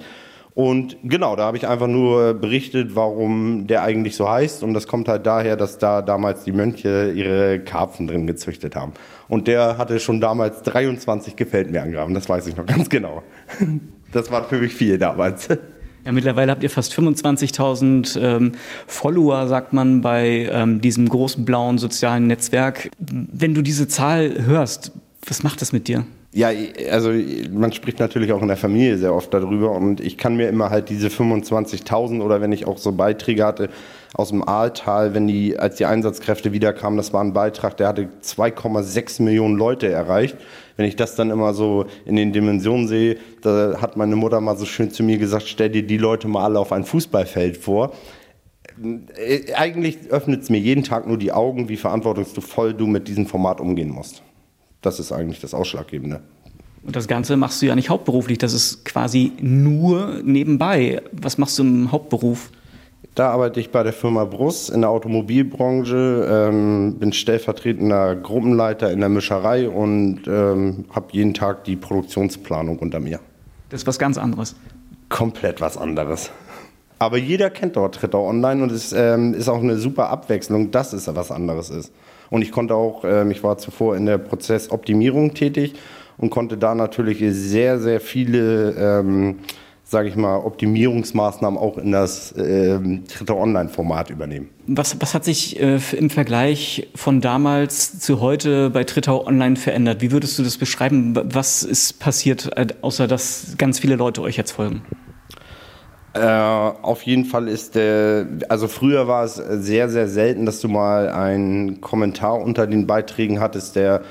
Und 0.56 0.98
genau, 1.04 1.36
da 1.36 1.44
habe 1.44 1.58
ich 1.58 1.68
einfach 1.68 1.86
nur 1.86 2.34
berichtet, 2.34 2.96
warum 2.96 3.68
der 3.68 3.84
eigentlich 3.84 4.16
so 4.16 4.28
heißt. 4.28 4.64
Und 4.64 4.74
das 4.74 4.88
kommt 4.88 5.08
halt 5.08 5.28
daher, 5.28 5.56
dass 5.56 5.78
da 5.78 6.02
damals 6.02 6.44
die 6.44 6.52
Mönche 6.52 7.12
ihre 7.12 7.60
Karpfen 7.60 8.08
drin 8.08 8.26
gezüchtet 8.26 8.76
haben. 8.76 8.94
Und 9.28 9.48
der 9.48 9.78
hatte 9.78 10.00
schon 10.00 10.20
damals 10.20 10.64
23 10.64 11.36
Gefällt 11.36 11.70
mir 11.70 11.84
Angaben, 11.84 12.16
das 12.16 12.28
weiß 12.28 12.48
ich 12.48 12.58
noch 12.58 12.66
ganz 12.66 12.90
genau. 12.90 13.22
Das 14.12 14.30
war 14.30 14.44
für 14.44 14.58
mich 14.58 14.76
viel 14.76 15.00
damals. 15.00 15.50
Ja, 16.06 16.12
mittlerweile 16.12 16.52
habt 16.52 16.64
ihr 16.64 16.70
fast 16.70 16.94
25.000 16.94 18.20
ähm, 18.20 18.52
Follower, 18.88 19.48
sagt 19.48 19.72
man, 19.72 20.02
bei 20.02 20.50
ähm, 20.52 20.82
diesem 20.82 21.08
großen 21.08 21.46
blauen 21.46 21.78
sozialen 21.78 22.28
Netzwerk. 22.28 22.90
Wenn 23.00 23.54
du 23.54 23.62
diese 23.62 23.88
Zahl 23.88 24.46
hörst, 24.46 24.92
was 25.26 25.44
macht 25.44 25.62
das 25.62 25.72
mit 25.72 25.88
dir? 25.88 26.06
Ja, 26.36 26.50
also 26.92 27.12
man 27.52 27.72
spricht 27.74 28.00
natürlich 28.00 28.34
auch 28.34 28.42
in 28.42 28.48
der 28.48 28.58
Familie 28.58 28.98
sehr 28.98 29.14
oft 29.14 29.32
darüber 29.34 29.72
und 29.72 30.02
ich 30.02 30.18
kann 30.18 30.36
mir 30.36 30.50
immer 30.50 30.72
halt 30.72 30.90
diese 30.90 31.08
25.000 31.08 32.22
oder 32.22 32.42
wenn 32.42 32.52
ich 32.52 32.66
auch 32.66 32.80
so 32.80 32.92
Beiträge 32.92 33.46
hatte 33.46 33.70
aus 34.16 34.30
dem 34.30 34.48
Aaltal, 34.48 35.14
wenn 35.14 35.28
die, 35.28 35.58
als 35.60 35.76
die 35.76 35.86
Einsatzkräfte 35.86 36.52
wiederkamen, 36.52 36.98
das 36.98 37.14
war 37.14 37.24
ein 37.24 37.34
Beitrag, 37.34 37.78
der 37.78 37.88
hatte 37.88 38.10
2,6 38.24 39.22
Millionen 39.22 39.58
Leute 39.58 39.90
erreicht. 39.90 40.36
Wenn 40.76 40.88
ich 40.88 40.96
das 40.96 41.16
dann 41.16 41.30
immer 41.30 41.54
so 41.54 41.86
in 42.06 42.16
den 42.16 42.34
Dimensionen 42.34 42.88
sehe, 42.88 43.18
da 43.42 43.80
hat 43.80 43.96
meine 43.96 44.16
Mutter 44.16 44.42
mal 44.42 44.58
so 44.58 44.66
schön 44.66 44.90
zu 44.92 45.04
mir 45.04 45.18
gesagt, 45.18 45.48
stell 45.48 45.70
dir 45.70 45.84
die 45.84 45.98
Leute 45.98 46.28
mal 46.28 46.46
alle 46.46 46.60
auf 46.60 46.72
ein 46.72 46.84
Fußballfeld 46.84 47.58
vor. 47.58 47.94
Äh, 49.16 49.54
eigentlich 49.54 50.10
öffnet 50.10 50.42
es 50.42 50.50
mir 50.50 50.60
jeden 50.60 50.84
Tag 50.84 51.08
nur 51.08 51.18
die 51.18 51.32
Augen, 51.32 51.70
wie 51.70 51.78
verantwortungsvoll 51.78 52.74
du 52.74 52.88
mit 52.88 53.08
diesem 53.08 53.28
Format 53.28 53.62
umgehen 53.62 53.90
musst. 53.90 54.24
Das 54.82 55.00
ist 55.00 55.12
eigentlich 55.12 55.40
das 55.40 55.54
Ausschlaggebende. 55.54 56.22
Und 56.84 56.96
das 56.96 57.08
Ganze 57.08 57.38
machst 57.38 57.62
du 57.62 57.68
ja 57.68 57.76
nicht 57.76 57.90
hauptberuflich, 57.90 58.38
das 58.40 58.54
ist 58.54 58.84
quasi 58.84 59.32
nur 59.40 60.22
nebenbei. 60.24 61.02
Was 61.14 61.38
machst 61.38 61.58
du 61.60 61.64
im 61.64 61.92
Hauptberuf? 61.92 62.52
Da 63.16 63.30
arbeite 63.30 63.60
ich 63.60 63.70
bei 63.70 63.84
der 63.84 63.94
Firma 63.94 64.26
Brus 64.26 64.70
in 64.70 64.82
der 64.82 64.90
Automobilbranche, 64.90 66.28
ähm, 66.30 66.96
bin 66.98 67.14
stellvertretender 67.14 68.16
Gruppenleiter 68.16 68.92
in 68.92 69.02
der 69.02 69.10
Mischerei 69.10 69.70
und 69.70 70.22
ähm, 70.28 70.86
habe 70.90 71.08
jeden 71.12 71.36
Tag 71.36 71.64
die 71.66 71.76
Produktionsplanung 71.76 72.80
unter 72.80 73.00
mir. 73.00 73.20
Das 73.70 73.82
ist 73.82 73.88
was 73.88 74.00
ganz 74.00 74.18
anderes. 74.18 74.56
Komplett 75.10 75.62
was 75.62 75.78
anderes. 75.78 76.32
Aber 76.98 77.18
jeder 77.18 77.52
kennt 77.52 77.76
dort 77.76 77.96
Tritter 77.96 78.20
Online 78.20 78.64
und 78.64 78.72
es 78.72 78.94
ähm, 78.94 79.36
ist 79.36 79.48
auch 79.48 79.62
eine 79.62 79.78
super 79.78 80.10
Abwechslung, 80.10 80.72
dass 80.72 80.94
es 80.94 81.14
was 81.14 81.32
anderes 81.32 81.70
ist. 81.70 81.92
Und 82.32 82.42
ich 82.42 82.52
konnte 82.52 82.74
auch, 82.74 83.04
ähm, 83.06 83.30
ich 83.30 83.44
war 83.44 83.60
zuvor 83.60 83.96
in 83.96 84.08
der 84.08 84.18
Prozessoptimierung 84.18 85.36
tätig 85.36 85.76
und 86.18 86.30
konnte 86.30 86.58
da 86.58 86.74
natürlich 86.74 87.20
sehr, 87.36 87.80
sehr 87.80 88.00
viele, 88.00 88.72
ähm, 88.72 89.40
sage 89.94 90.10
ich 90.10 90.16
mal, 90.18 90.38
Optimierungsmaßnahmen 90.38 91.58
auch 91.58 91.78
in 91.78 91.94
das 91.94 92.34
ähm, 92.36 93.04
dritte 93.08 93.38
Online-Format 93.38 94.10
übernehmen. 94.10 94.50
Was, 94.66 95.00
was 95.00 95.14
hat 95.14 95.24
sich 95.24 95.62
äh, 95.62 95.80
im 95.96 96.10
Vergleich 96.10 96.90
von 96.96 97.22
damals 97.22 98.00
zu 98.00 98.20
heute 98.20 98.72
bei 98.72 98.84
Trittau 98.84 99.26
Online 99.26 99.56
verändert? 99.56 100.02
Wie 100.02 100.12
würdest 100.12 100.38
du 100.40 100.44
das 100.44 100.58
beschreiben? 100.58 101.16
Was 101.16 101.64
ist 101.64 102.00
passiert, 102.00 102.50
äh, 102.58 102.68
außer 102.82 103.08
dass 103.08 103.56
ganz 103.58 103.80
viele 103.80 103.96
Leute 103.96 104.22
euch 104.22 104.36
jetzt 104.36 104.52
folgen? 104.52 104.82
Äh, 106.16 106.20
auf 106.22 107.04
jeden 107.04 107.26
Fall 107.26 107.48
ist 107.48 107.76
der, 107.76 108.26
also 108.50 108.68
früher 108.68 109.08
war 109.08 109.24
es 109.24 109.36
sehr, 109.36 109.90
sehr 109.90 110.08
selten, 110.08 110.46
dass 110.46 110.60
du 110.60 110.68
mal 110.68 111.10
einen 111.10 111.82
Kommentar 111.82 112.40
unter 112.42 112.66
den 112.66 112.88
Beiträgen 112.88 113.40
hattest, 113.40 113.76
der 113.76 114.02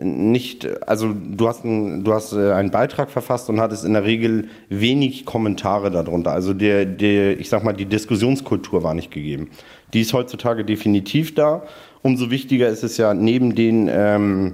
nicht, 0.00 0.66
also 0.88 1.12
du 1.12 1.48
hast, 1.48 1.64
ein, 1.64 2.04
du 2.04 2.12
hast 2.12 2.32
äh, 2.32 2.52
einen 2.52 2.70
Beitrag 2.70 3.10
verfasst 3.10 3.50
und 3.50 3.60
hattest 3.60 3.84
in 3.84 3.94
der 3.94 4.04
Regel 4.04 4.48
wenig 4.68 5.24
Kommentare 5.24 5.90
darunter. 5.90 6.32
Also 6.32 6.54
der, 6.54 6.86
der, 6.86 7.38
ich 7.40 7.48
sag 7.48 7.64
mal, 7.64 7.72
die 7.72 7.86
Diskussionskultur 7.86 8.84
war 8.84 8.94
nicht 8.94 9.10
gegeben. 9.10 9.50
Die 9.92 10.00
ist 10.02 10.12
heutzutage 10.12 10.64
definitiv 10.64 11.34
da. 11.34 11.64
Umso 12.02 12.30
wichtiger 12.30 12.68
ist 12.68 12.84
es 12.84 12.96
ja 12.96 13.12
neben 13.12 13.56
den 13.56 13.90
ähm, 13.92 14.52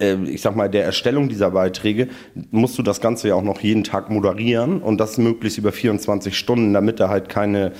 äh, 0.00 0.16
ich 0.24 0.42
sag 0.42 0.56
mal, 0.56 0.68
der 0.68 0.84
Erstellung 0.84 1.28
dieser 1.28 1.50
Beiträge 1.50 2.08
musst 2.50 2.78
du 2.78 2.82
das 2.82 3.00
Ganze 3.00 3.28
ja 3.28 3.34
auch 3.34 3.42
noch 3.42 3.60
jeden 3.60 3.84
Tag 3.84 4.10
moderieren 4.10 4.82
und 4.82 4.98
das 4.98 5.18
möglichst 5.18 5.58
über 5.58 5.72
24 5.72 6.36
Stunden, 6.36 6.72
damit 6.72 7.00
da 7.00 7.08
halt 7.08 7.28
keine, 7.28 7.72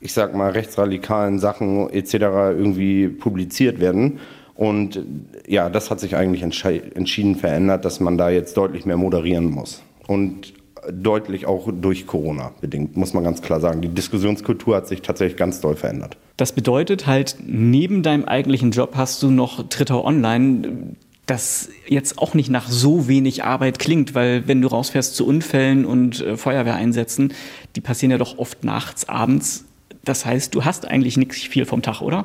ich 0.00 0.12
sag 0.12 0.34
mal, 0.34 0.50
rechtsradikalen 0.50 1.38
Sachen 1.38 1.90
etc. 1.90 2.14
irgendwie 2.14 3.08
publiziert 3.08 3.80
werden. 3.80 4.18
Und 4.58 5.00
ja, 5.46 5.70
das 5.70 5.88
hat 5.88 6.00
sich 6.00 6.16
eigentlich 6.16 6.42
entschieden 6.42 7.36
verändert, 7.36 7.84
dass 7.84 8.00
man 8.00 8.18
da 8.18 8.28
jetzt 8.28 8.56
deutlich 8.56 8.86
mehr 8.86 8.96
moderieren 8.96 9.52
muss. 9.52 9.84
Und 10.08 10.52
deutlich 10.92 11.46
auch 11.46 11.68
durch 11.72 12.08
Corona 12.08 12.50
bedingt, 12.60 12.96
muss 12.96 13.14
man 13.14 13.22
ganz 13.22 13.40
klar 13.40 13.60
sagen. 13.60 13.82
Die 13.82 13.88
Diskussionskultur 13.88 14.74
hat 14.74 14.88
sich 14.88 15.00
tatsächlich 15.00 15.36
ganz 15.36 15.60
doll 15.60 15.76
verändert. 15.76 16.16
Das 16.36 16.50
bedeutet 16.50 17.06
halt, 17.06 17.36
neben 17.46 18.02
deinem 18.02 18.24
eigentlichen 18.24 18.72
Job 18.72 18.94
hast 18.96 19.22
du 19.22 19.30
noch 19.30 19.68
Tritter 19.68 20.04
Online 20.04 20.96
das 21.26 21.68
jetzt 21.86 22.18
auch 22.18 22.34
nicht 22.34 22.50
nach 22.50 22.68
so 22.68 23.06
wenig 23.06 23.44
Arbeit 23.44 23.78
klingt, 23.78 24.16
weil 24.16 24.48
wenn 24.48 24.60
du 24.60 24.66
rausfährst 24.66 25.14
zu 25.14 25.24
Unfällen 25.24 25.84
und 25.84 26.20
äh, 26.20 26.36
Feuerwehreinsätzen, 26.36 27.32
die 27.76 27.80
passieren 27.80 28.10
ja 28.10 28.18
doch 28.18 28.38
oft 28.38 28.64
nachts, 28.64 29.08
abends. 29.08 29.66
Das 30.04 30.24
heißt, 30.24 30.54
du 30.54 30.64
hast 30.64 30.88
eigentlich 30.88 31.16
nicht 31.16 31.34
viel 31.34 31.64
vom 31.66 31.82
Tag, 31.82 32.00
oder? 32.00 32.24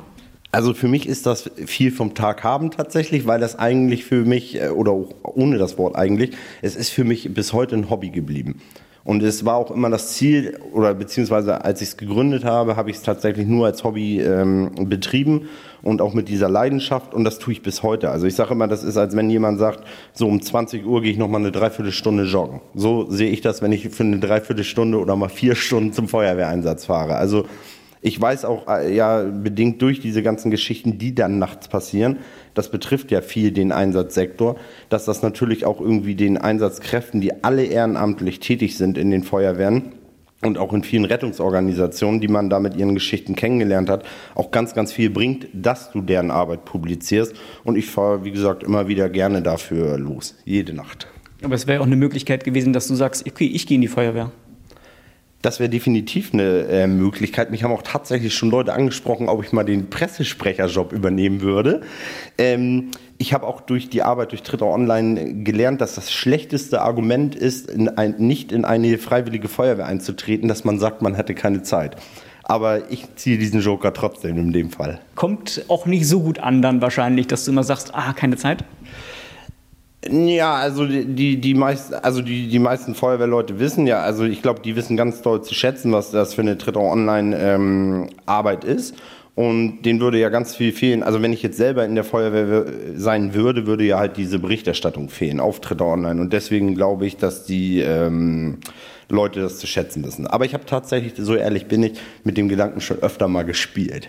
Also 0.54 0.72
für 0.72 0.86
mich 0.86 1.08
ist 1.08 1.26
das 1.26 1.50
viel 1.66 1.90
vom 1.90 2.14
Tag 2.14 2.44
haben 2.44 2.70
tatsächlich, 2.70 3.26
weil 3.26 3.40
das 3.40 3.58
eigentlich 3.58 4.04
für 4.04 4.24
mich, 4.24 4.62
äh, 4.62 4.68
oder 4.68 4.92
auch 4.92 5.08
ohne 5.22 5.58
das 5.58 5.78
Wort 5.78 5.96
eigentlich, 5.96 6.30
es 6.62 6.76
ist 6.76 6.90
für 6.90 7.02
mich 7.02 7.34
bis 7.34 7.52
heute 7.52 7.74
ein 7.74 7.90
Hobby 7.90 8.10
geblieben. 8.10 8.60
Und 9.02 9.22
es 9.24 9.44
war 9.44 9.56
auch 9.56 9.72
immer 9.72 9.90
das 9.90 10.14
Ziel, 10.14 10.58
oder 10.72 10.94
beziehungsweise 10.94 11.64
als 11.64 11.82
ich 11.82 11.88
es 11.88 11.96
gegründet 11.96 12.44
habe, 12.44 12.76
habe 12.76 12.88
ich 12.88 12.96
es 12.96 13.02
tatsächlich 13.02 13.48
nur 13.48 13.66
als 13.66 13.82
Hobby 13.82 14.20
ähm, 14.20 14.70
betrieben 14.88 15.48
und 15.82 16.00
auch 16.00 16.14
mit 16.14 16.28
dieser 16.28 16.48
Leidenschaft 16.48 17.12
und 17.12 17.24
das 17.24 17.40
tue 17.40 17.52
ich 17.52 17.62
bis 17.62 17.82
heute. 17.82 18.10
Also 18.10 18.26
ich 18.26 18.36
sage 18.36 18.54
immer, 18.54 18.68
das 18.68 18.84
ist, 18.84 18.96
als 18.96 19.14
wenn 19.16 19.28
jemand 19.28 19.58
sagt, 19.58 19.80
so 20.12 20.28
um 20.28 20.40
20 20.40 20.86
Uhr 20.86 21.02
gehe 21.02 21.10
ich 21.10 21.18
nochmal 21.18 21.40
eine 21.40 21.50
Dreiviertelstunde 21.50 22.24
joggen. 22.24 22.60
So 22.74 23.10
sehe 23.10 23.30
ich 23.30 23.40
das, 23.40 23.60
wenn 23.60 23.72
ich 23.72 23.88
für 23.88 24.04
eine 24.04 24.20
Dreiviertelstunde 24.20 24.98
oder 24.98 25.16
mal 25.16 25.28
vier 25.28 25.56
Stunden 25.56 25.92
zum 25.92 26.06
Feuerwehreinsatz 26.08 26.86
fahre. 26.86 27.16
Also 27.16 27.44
ich 28.04 28.20
weiß 28.20 28.44
auch, 28.44 28.68
äh, 28.68 28.94
ja, 28.94 29.22
bedingt 29.22 29.80
durch 29.80 29.98
diese 29.98 30.22
ganzen 30.22 30.50
Geschichten, 30.50 30.98
die 30.98 31.14
dann 31.14 31.38
nachts 31.38 31.68
passieren, 31.68 32.18
das 32.52 32.70
betrifft 32.70 33.10
ja 33.10 33.22
viel 33.22 33.50
den 33.50 33.72
Einsatzsektor, 33.72 34.56
dass 34.90 35.06
das 35.06 35.22
natürlich 35.22 35.64
auch 35.64 35.80
irgendwie 35.80 36.14
den 36.14 36.36
Einsatzkräften, 36.36 37.22
die 37.22 37.42
alle 37.42 37.64
ehrenamtlich 37.64 38.40
tätig 38.40 38.76
sind 38.76 38.98
in 38.98 39.10
den 39.10 39.24
Feuerwehren, 39.24 39.94
und 40.42 40.58
auch 40.58 40.74
in 40.74 40.82
vielen 40.82 41.06
Rettungsorganisationen, 41.06 42.20
die 42.20 42.28
man 42.28 42.50
da 42.50 42.60
mit 42.60 42.76
ihren 42.76 42.92
Geschichten 42.92 43.34
kennengelernt 43.34 43.88
hat, 43.88 44.04
auch 44.34 44.50
ganz, 44.50 44.74
ganz 44.74 44.92
viel 44.92 45.08
bringt, 45.08 45.46
dass 45.54 45.90
du 45.90 46.02
deren 46.02 46.30
Arbeit 46.30 46.66
publizierst. 46.66 47.34
Und 47.64 47.76
ich 47.76 47.86
fahre, 47.86 48.24
wie 48.24 48.30
gesagt, 48.30 48.62
immer 48.62 48.86
wieder 48.86 49.08
gerne 49.08 49.40
dafür 49.40 49.96
los, 49.96 50.34
jede 50.44 50.74
Nacht. 50.74 51.08
Aber 51.42 51.54
es 51.54 51.66
wäre 51.66 51.80
auch 51.80 51.86
eine 51.86 51.96
Möglichkeit 51.96 52.44
gewesen, 52.44 52.74
dass 52.74 52.88
du 52.88 52.94
sagst, 52.94 53.26
okay, 53.26 53.46
ich 53.46 53.66
gehe 53.66 53.76
in 53.76 53.80
die 53.80 53.88
Feuerwehr. 53.88 54.32
Das 55.44 55.60
wäre 55.60 55.68
definitiv 55.68 56.32
eine 56.32 56.60
äh, 56.68 56.86
Möglichkeit. 56.86 57.50
Mich 57.50 57.64
haben 57.64 57.72
auch 57.72 57.82
tatsächlich 57.82 58.34
schon 58.34 58.50
Leute 58.50 58.72
angesprochen, 58.72 59.28
ob 59.28 59.44
ich 59.44 59.52
mal 59.52 59.62
den 59.62 59.90
Pressesprecherjob 59.90 60.90
übernehmen 60.90 61.42
würde. 61.42 61.82
Ähm, 62.38 62.92
ich 63.18 63.34
habe 63.34 63.46
auch 63.46 63.60
durch 63.60 63.90
die 63.90 64.02
Arbeit 64.02 64.32
durch 64.32 64.42
Tritter 64.42 64.64
Online 64.64 65.42
gelernt, 65.44 65.82
dass 65.82 65.96
das 65.96 66.10
schlechteste 66.10 66.80
Argument 66.80 67.34
ist, 67.34 67.70
in 67.70 67.90
ein, 67.90 68.14
nicht 68.16 68.52
in 68.52 68.64
eine 68.64 68.96
freiwillige 68.96 69.48
Feuerwehr 69.48 69.84
einzutreten, 69.84 70.48
dass 70.48 70.64
man 70.64 70.78
sagt, 70.78 71.02
man 71.02 71.14
hätte 71.14 71.34
keine 71.34 71.62
Zeit. 71.62 71.96
Aber 72.42 72.90
ich 72.90 73.04
ziehe 73.16 73.36
diesen 73.36 73.60
Joker 73.60 73.92
trotzdem 73.92 74.38
in 74.38 74.50
dem 74.50 74.70
Fall. 74.70 74.98
Kommt 75.14 75.66
auch 75.68 75.84
nicht 75.84 76.08
so 76.08 76.20
gut 76.20 76.38
an 76.38 76.62
dann 76.62 76.80
wahrscheinlich, 76.80 77.26
dass 77.26 77.44
du 77.44 77.50
immer 77.50 77.64
sagst, 77.64 77.94
ah, 77.94 78.14
keine 78.14 78.38
Zeit? 78.38 78.64
Ja, 80.10 80.54
also 80.54 80.86
die, 80.86 81.40
die, 81.40 81.54
meisten, 81.54 81.94
also 81.94 82.20
die, 82.20 82.48
die 82.48 82.58
meisten 82.58 82.94
Feuerwehrleute 82.94 83.58
wissen 83.58 83.86
ja, 83.86 84.00
also 84.00 84.24
ich 84.24 84.42
glaube, 84.42 84.60
die 84.60 84.76
wissen 84.76 84.96
ganz 84.96 85.22
doll 85.22 85.42
zu 85.42 85.54
schätzen, 85.54 85.92
was 85.92 86.10
das 86.10 86.34
für 86.34 86.42
eine 86.42 86.58
Tritter 86.58 86.80
Online-Arbeit 86.80 88.64
ähm, 88.64 88.70
ist. 88.70 88.96
Und 89.34 89.82
denen 89.82 90.00
würde 90.00 90.18
ja 90.18 90.28
ganz 90.28 90.54
viel 90.54 90.72
fehlen. 90.72 91.02
Also 91.02 91.20
wenn 91.20 91.32
ich 91.32 91.42
jetzt 91.42 91.56
selber 91.56 91.84
in 91.84 91.96
der 91.96 92.04
Feuerwehr 92.04 92.66
sein 92.96 93.34
würde, 93.34 93.66
würde 93.66 93.82
ja 93.82 93.98
halt 93.98 94.16
diese 94.16 94.38
Berichterstattung 94.38 95.08
fehlen, 95.08 95.40
Auftritte 95.40 95.84
online. 95.84 96.20
Und 96.20 96.32
deswegen 96.32 96.76
glaube 96.76 97.06
ich, 97.06 97.16
dass 97.16 97.44
die 97.44 97.80
ähm, 97.80 98.58
Leute 99.08 99.40
das 99.40 99.58
zu 99.58 99.66
schätzen 99.66 100.04
wissen. 100.04 100.28
Aber 100.28 100.44
ich 100.44 100.54
habe 100.54 100.66
tatsächlich, 100.66 101.14
so 101.16 101.34
ehrlich 101.34 101.66
bin 101.66 101.82
ich, 101.82 101.98
mit 102.22 102.36
dem 102.36 102.48
Gedanken 102.48 102.80
schon 102.80 102.98
öfter 103.00 103.26
mal 103.26 103.44
gespielt. 103.44 104.08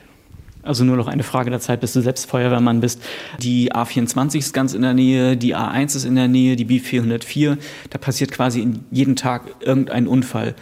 Also 0.65 0.83
nur 0.83 0.97
noch 0.97 1.07
eine 1.07 1.23
Frage 1.23 1.51
der 1.51 1.59
Zeit, 1.59 1.79
bis 1.79 1.93
du 1.93 2.01
selbst 2.01 2.29
Feuerwehrmann 2.29 2.79
bist. 2.79 3.01
Die 3.39 3.71
A24 3.71 4.39
ist 4.39 4.53
ganz 4.53 4.73
in 4.73 4.81
der 4.81 4.95
Nähe, 4.95 5.37
die 5.37 5.55
A1 5.55 5.95
ist 5.95 6.05
in 6.05 6.15
der 6.15 6.27
Nähe, 6.27 6.55
die 6.55 6.65
B404. 6.65 7.57
Da 7.91 7.97
passiert 7.99 8.31
quasi 8.31 8.67
jeden 8.89 9.15
Tag 9.15 9.43
irgendein 9.61 10.07
Unfall. 10.07 10.55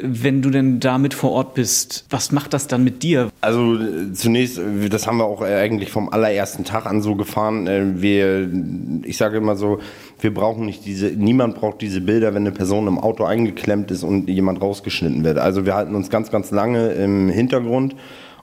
Wenn 0.00 0.42
du 0.42 0.50
denn 0.50 0.80
damit 0.80 1.14
vor 1.14 1.32
Ort 1.32 1.54
bist, 1.54 2.04
was 2.10 2.30
macht 2.30 2.52
das 2.52 2.66
dann 2.66 2.84
mit 2.84 3.02
dir? 3.02 3.30
Also 3.40 3.78
zunächst, 4.12 4.60
das 4.90 5.06
haben 5.06 5.18
wir 5.18 5.24
auch 5.24 5.40
eigentlich 5.40 5.90
vom 5.90 6.08
allerersten 6.08 6.64
Tag 6.64 6.86
an 6.86 7.00
so 7.00 7.14
gefahren. 7.14 7.66
Äh, 7.66 8.00
wir, 8.00 8.48
ich 9.04 9.16
sage 9.16 9.38
immer 9.38 9.56
so, 9.56 9.80
wir 10.20 10.32
brauchen 10.34 10.66
nicht 10.66 10.84
diese, 10.84 11.06
niemand 11.06 11.56
braucht 11.56 11.80
diese 11.80 12.00
Bilder, 12.00 12.34
wenn 12.34 12.42
eine 12.42 12.52
Person 12.52 12.86
im 12.86 12.98
Auto 12.98 13.24
eingeklemmt 13.24 13.90
ist 13.90 14.02
und 14.02 14.28
jemand 14.28 14.60
rausgeschnitten 14.60 15.24
wird. 15.24 15.38
Also 15.38 15.64
wir 15.64 15.74
halten 15.74 15.94
uns 15.94 16.10
ganz, 16.10 16.30
ganz 16.30 16.50
lange 16.50 16.90
im 16.90 17.28
Hintergrund 17.28 17.96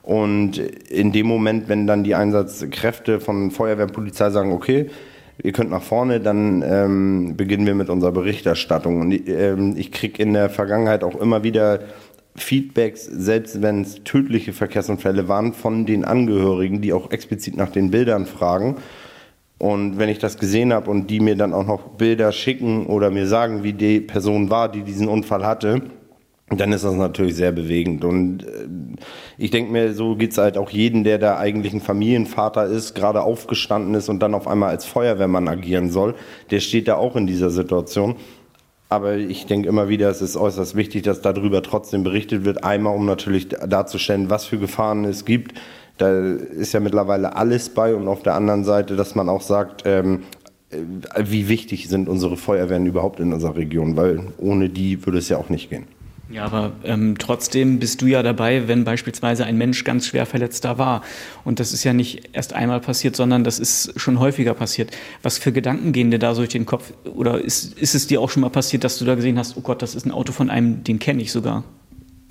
und 0.06 0.58
in 0.58 1.10
dem 1.10 1.26
Moment, 1.26 1.68
wenn 1.68 1.88
dann 1.88 2.04
die 2.04 2.14
Einsatzkräfte 2.14 3.18
von 3.18 3.50
Feuerwehr 3.50 3.86
und 3.86 3.92
Polizei 3.92 4.30
sagen, 4.30 4.52
okay, 4.52 4.86
ihr 5.42 5.50
könnt 5.50 5.70
nach 5.70 5.82
vorne, 5.82 6.20
dann 6.20 6.62
ähm, 6.62 7.36
beginnen 7.36 7.66
wir 7.66 7.74
mit 7.74 7.90
unserer 7.90 8.12
Berichterstattung. 8.12 9.00
Und 9.00 9.28
ähm, 9.28 9.74
ich 9.76 9.90
kriege 9.90 10.22
in 10.22 10.32
der 10.32 10.48
Vergangenheit 10.48 11.02
auch 11.02 11.20
immer 11.20 11.42
wieder 11.42 11.80
Feedbacks, 12.36 13.04
selbst 13.04 13.62
wenn 13.62 13.82
es 13.82 14.04
tödliche 14.04 14.52
Verkehrsunfälle 14.52 15.26
waren, 15.26 15.52
von 15.52 15.86
den 15.86 16.04
Angehörigen, 16.04 16.80
die 16.80 16.92
auch 16.92 17.10
explizit 17.10 17.56
nach 17.56 17.70
den 17.70 17.90
Bildern 17.90 18.26
fragen. 18.26 18.76
Und 19.58 19.98
wenn 19.98 20.08
ich 20.08 20.20
das 20.20 20.38
gesehen 20.38 20.72
habe 20.72 20.88
und 20.88 21.08
die 21.08 21.18
mir 21.18 21.34
dann 21.34 21.52
auch 21.52 21.66
noch 21.66 21.82
Bilder 21.96 22.30
schicken 22.30 22.86
oder 22.86 23.10
mir 23.10 23.26
sagen, 23.26 23.64
wie 23.64 23.72
die 23.72 23.98
Person 23.98 24.50
war, 24.50 24.70
die 24.70 24.82
diesen 24.82 25.08
Unfall 25.08 25.44
hatte, 25.44 25.82
dann 26.48 26.72
ist 26.72 26.84
das 26.84 26.94
natürlich 26.94 27.34
sehr 27.34 27.50
bewegend. 27.50 28.04
Und 28.04 28.44
äh, 28.44 28.68
ich 29.36 29.50
denke 29.50 29.72
mir, 29.72 29.94
so 29.94 30.14
geht's 30.14 30.38
halt 30.38 30.56
auch 30.56 30.70
jeden, 30.70 31.02
der 31.02 31.18
da 31.18 31.38
eigentlich 31.38 31.72
ein 31.72 31.80
Familienvater 31.80 32.66
ist, 32.66 32.94
gerade 32.94 33.22
aufgestanden 33.22 33.94
ist 33.94 34.08
und 34.08 34.20
dann 34.20 34.34
auf 34.34 34.46
einmal 34.46 34.70
als 34.70 34.84
Feuerwehrmann 34.84 35.48
agieren 35.48 35.90
soll. 35.90 36.14
Der 36.50 36.60
steht 36.60 36.86
da 36.86 36.96
auch 36.96 37.16
in 37.16 37.26
dieser 37.26 37.50
Situation. 37.50 38.16
Aber 38.88 39.16
ich 39.16 39.46
denke 39.46 39.68
immer 39.68 39.88
wieder, 39.88 40.08
es 40.08 40.22
ist 40.22 40.36
äußerst 40.36 40.76
wichtig, 40.76 41.02
dass 41.02 41.20
darüber 41.20 41.60
trotzdem 41.62 42.04
berichtet 42.04 42.44
wird. 42.44 42.62
Einmal, 42.62 42.94
um 42.94 43.04
natürlich 43.04 43.48
darzustellen, 43.48 44.30
was 44.30 44.44
für 44.44 44.58
Gefahren 44.58 45.04
es 45.04 45.24
gibt. 45.24 45.60
Da 45.98 46.20
ist 46.20 46.72
ja 46.72 46.78
mittlerweile 46.78 47.34
alles 47.34 47.70
bei. 47.70 47.96
Und 47.96 48.06
auf 48.06 48.22
der 48.22 48.34
anderen 48.34 48.62
Seite, 48.62 48.94
dass 48.94 49.16
man 49.16 49.28
auch 49.28 49.40
sagt, 49.40 49.82
ähm, 49.84 50.22
äh, 50.70 50.78
wie 51.24 51.48
wichtig 51.48 51.88
sind 51.88 52.08
unsere 52.08 52.36
Feuerwehren 52.36 52.86
überhaupt 52.86 53.18
in 53.18 53.32
unserer 53.32 53.56
Region, 53.56 53.96
weil 53.96 54.20
ohne 54.38 54.68
die 54.68 55.04
würde 55.04 55.18
es 55.18 55.28
ja 55.28 55.38
auch 55.38 55.48
nicht 55.48 55.70
gehen. 55.70 55.95
Ja, 56.28 56.44
aber 56.44 56.72
ähm, 56.82 57.16
trotzdem 57.18 57.78
bist 57.78 58.02
du 58.02 58.06
ja 58.06 58.22
dabei, 58.22 58.66
wenn 58.66 58.82
beispielsweise 58.82 59.44
ein 59.44 59.56
Mensch 59.56 59.84
ganz 59.84 60.06
schwer 60.06 60.26
verletzt 60.26 60.64
da 60.64 60.76
war. 60.76 61.02
Und 61.44 61.60
das 61.60 61.72
ist 61.72 61.84
ja 61.84 61.92
nicht 61.92 62.30
erst 62.32 62.52
einmal 62.52 62.80
passiert, 62.80 63.14
sondern 63.14 63.44
das 63.44 63.60
ist 63.60 63.92
schon 63.98 64.18
häufiger 64.18 64.54
passiert. 64.54 64.90
Was 65.22 65.38
für 65.38 65.52
Gedanken 65.52 65.92
gehen 65.92 66.10
dir 66.10 66.18
da 66.18 66.34
durch 66.34 66.48
den 66.48 66.66
Kopf? 66.66 66.92
Oder 67.04 67.40
ist, 67.40 67.78
ist 67.78 67.94
es 67.94 68.08
dir 68.08 68.20
auch 68.20 68.30
schon 68.30 68.40
mal 68.40 68.50
passiert, 68.50 68.82
dass 68.82 68.98
du 68.98 69.04
da 69.04 69.14
gesehen 69.14 69.38
hast, 69.38 69.56
oh 69.56 69.60
Gott, 69.60 69.82
das 69.82 69.94
ist 69.94 70.04
ein 70.04 70.10
Auto 70.10 70.32
von 70.32 70.50
einem, 70.50 70.82
den 70.82 70.98
kenne 70.98 71.22
ich 71.22 71.30
sogar? 71.30 71.62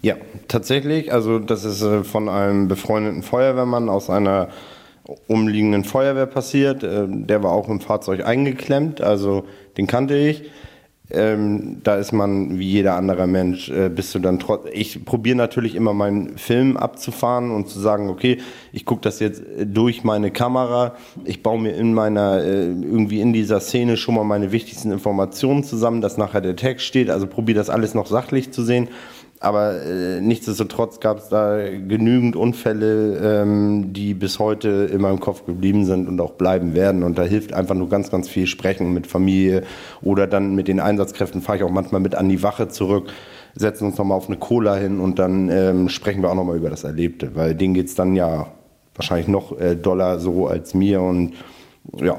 Ja, 0.02 0.16
tatsächlich. 0.50 1.14
Also 1.14 1.40
das 1.40 1.64
ist 1.64 1.82
äh, 1.82 2.04
von 2.04 2.28
einem 2.28 2.68
befreundeten 2.68 3.24
Feuerwehrmann 3.24 3.88
aus 3.88 4.10
einer 4.10 4.50
umliegenden 5.28 5.86
Feuerwehr 5.86 6.25
passiert. 6.25 6.84
Äh, 6.84 7.06
der 7.08 7.44
war 7.44 7.54
auch 7.54 7.70
im 7.70 7.80
Fahrzeug 7.80 8.25
eingeklemmt, 8.25 9.00
also 9.00 9.46
den 9.78 9.88
kannte 9.88 10.18
ich. 10.18 10.44
Ähm, 11.12 11.82
da 11.84 11.96
ist 11.96 12.14
man 12.14 12.58
wie 12.58 12.68
jeder 12.68 12.96
andere 12.96 13.28
Mensch, 13.28 13.70
äh, 13.70 13.90
bist 13.90 14.16
du 14.16 14.20
dann 14.20 14.40
trotz. 14.40 14.68
Ich 14.74 15.06
probiere 15.06 15.38
natürlich 15.38 15.76
immer 15.76 15.94
meinen 15.94 16.38
Film 16.38 16.78
abzufahren 16.78 17.52
und 17.52 17.70
zu 17.70 17.80
sagen, 17.80 18.10
okay, 18.10 18.40
ich 18.74 18.86
gucke 18.86 19.02
das 19.02 19.20
jetzt 19.20 19.42
äh, 19.42 19.68
durch 19.68 20.04
meine 20.04 20.32
Kamera, 20.32 20.96
ich 21.24 21.44
baue 21.44 21.62
mir 21.62 21.76
in 21.76 21.94
meiner, 21.94 22.44
äh, 22.44 22.66
irgendwie 22.66 23.22
in 23.22 23.34
dieser 23.34 23.60
Szene 23.60 23.98
schon 23.98 24.16
mal 24.16 24.24
meine 24.24 24.52
wichtigsten 24.52 24.92
Informationen 24.92 25.64
zusammen, 25.64 26.02
dass 26.02 26.18
nachher 26.18 26.42
der 26.42 26.56
Text 26.56 26.86
steht, 26.86 27.12
also 27.12 27.28
probiere 27.28 27.60
das 27.60 27.70
alles 27.70 27.94
noch 27.94 28.08
sachlich 28.08 28.52
zu 28.52 28.64
sehen 28.64 28.88
aber 29.39 29.84
äh, 29.84 30.22
nichtsdestotrotz 30.22 31.00
gab 31.00 31.20
es 31.20 31.30
da 31.30 31.58
genügend 31.58 32.36
Unfälle, 32.36 33.18
ähm, 33.42 33.94
die 33.94 34.13
bis 34.13 34.39
heute 34.39 34.89
in 34.92 35.01
meinem 35.01 35.20
Kopf 35.20 35.46
geblieben 35.46 35.86
sind 35.86 36.08
und 36.08 36.20
auch 36.22 36.34
bleiben 36.34 36.74
werden. 36.74 37.04
Und 37.04 37.18
da 37.18 37.24
hilft 37.24 37.54
einfach 37.54 37.75
nur 37.75 37.89
ganz, 37.89 38.10
ganz 38.10 38.30
viel 38.30 38.48
Sprechen 38.48 38.94
mit 38.94 39.08
Familie 39.08 39.63
oder 40.01 40.25
dann 40.25 40.56
mit 40.56 40.68
den 40.68 40.80
Einsatzkräften 40.80 41.42
fahre 41.42 41.58
ich 41.58 41.63
auch 41.63 41.72
manchmal 41.72 42.01
mit 42.01 42.15
an 42.15 42.30
die 42.30 42.44
Wache 42.44 42.70
zurück, 42.70 43.12
setzen 43.56 43.88
uns 43.88 43.98
nochmal 43.98 44.18
auf 44.18 44.27
eine 44.27 44.38
Cola 44.38 44.75
hin 44.75 45.00
und 45.00 45.20
dann 45.20 45.50
ähm, 45.50 45.89
sprechen 45.89 46.22
wir 46.22 46.30
auch 46.30 46.36
nochmal 46.36 46.58
über 46.58 46.70
das 46.70 46.84
Erlebte, 46.84 47.36
weil 47.36 47.56
denen 47.56 47.74
geht 47.74 47.88
es 47.88 47.96
dann 47.96 48.15
ja 48.15 48.48
wahrscheinlich 48.96 49.27
noch 49.27 49.60
äh, 49.60 49.75
doller 49.75 50.20
so 50.20 50.48
als 50.48 50.74
mir 50.74 51.01
und 51.01 51.34
ja. 51.98 52.18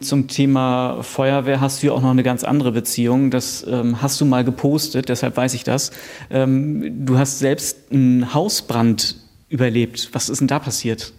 Zum 0.00 0.28
Thema 0.28 1.02
Feuerwehr 1.02 1.60
hast 1.60 1.82
du 1.82 1.88
ja 1.88 1.92
auch 1.92 2.00
noch 2.00 2.10
eine 2.10 2.22
ganz 2.22 2.44
andere 2.44 2.70
Beziehung. 2.70 3.30
Das 3.30 3.66
ähm, 3.68 4.00
hast 4.00 4.20
du 4.20 4.24
mal 4.24 4.44
gepostet, 4.44 5.08
deshalb 5.08 5.36
weiß 5.36 5.54
ich 5.54 5.64
das. 5.64 5.90
Ähm, 6.30 7.04
du 7.04 7.18
hast 7.18 7.40
selbst 7.40 7.90
einen 7.90 8.32
Hausbrand 8.32 9.16
überlebt. 9.48 10.10
Was 10.12 10.28
ist 10.28 10.40
denn 10.40 10.46
da 10.46 10.60
passiert? 10.60 11.12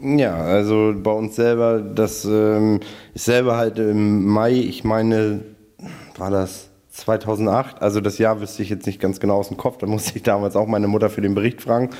Ja, 0.00 0.34
also 0.34 0.94
bei 0.96 1.12
uns 1.12 1.36
selber, 1.36 1.80
das 1.80 2.24
ähm, 2.24 2.80
ist 3.14 3.26
selber 3.26 3.56
halt 3.56 3.78
im 3.78 4.26
Mai, 4.26 4.52
ich 4.52 4.82
meine, 4.82 5.42
war 6.16 6.30
das 6.30 6.70
2008, 6.90 7.80
also 7.80 8.00
das 8.00 8.18
Jahr 8.18 8.40
wüsste 8.40 8.62
ich 8.62 8.70
jetzt 8.70 8.86
nicht 8.86 9.00
ganz 9.00 9.20
genau 9.20 9.36
aus 9.36 9.48
dem 9.48 9.56
Kopf, 9.56 9.78
da 9.78 9.86
musste 9.86 10.16
ich 10.16 10.22
damals 10.22 10.56
auch 10.56 10.66
meine 10.66 10.88
Mutter 10.88 11.08
für 11.08 11.20
den 11.20 11.34
Bericht 11.34 11.62
fragen. 11.62 11.90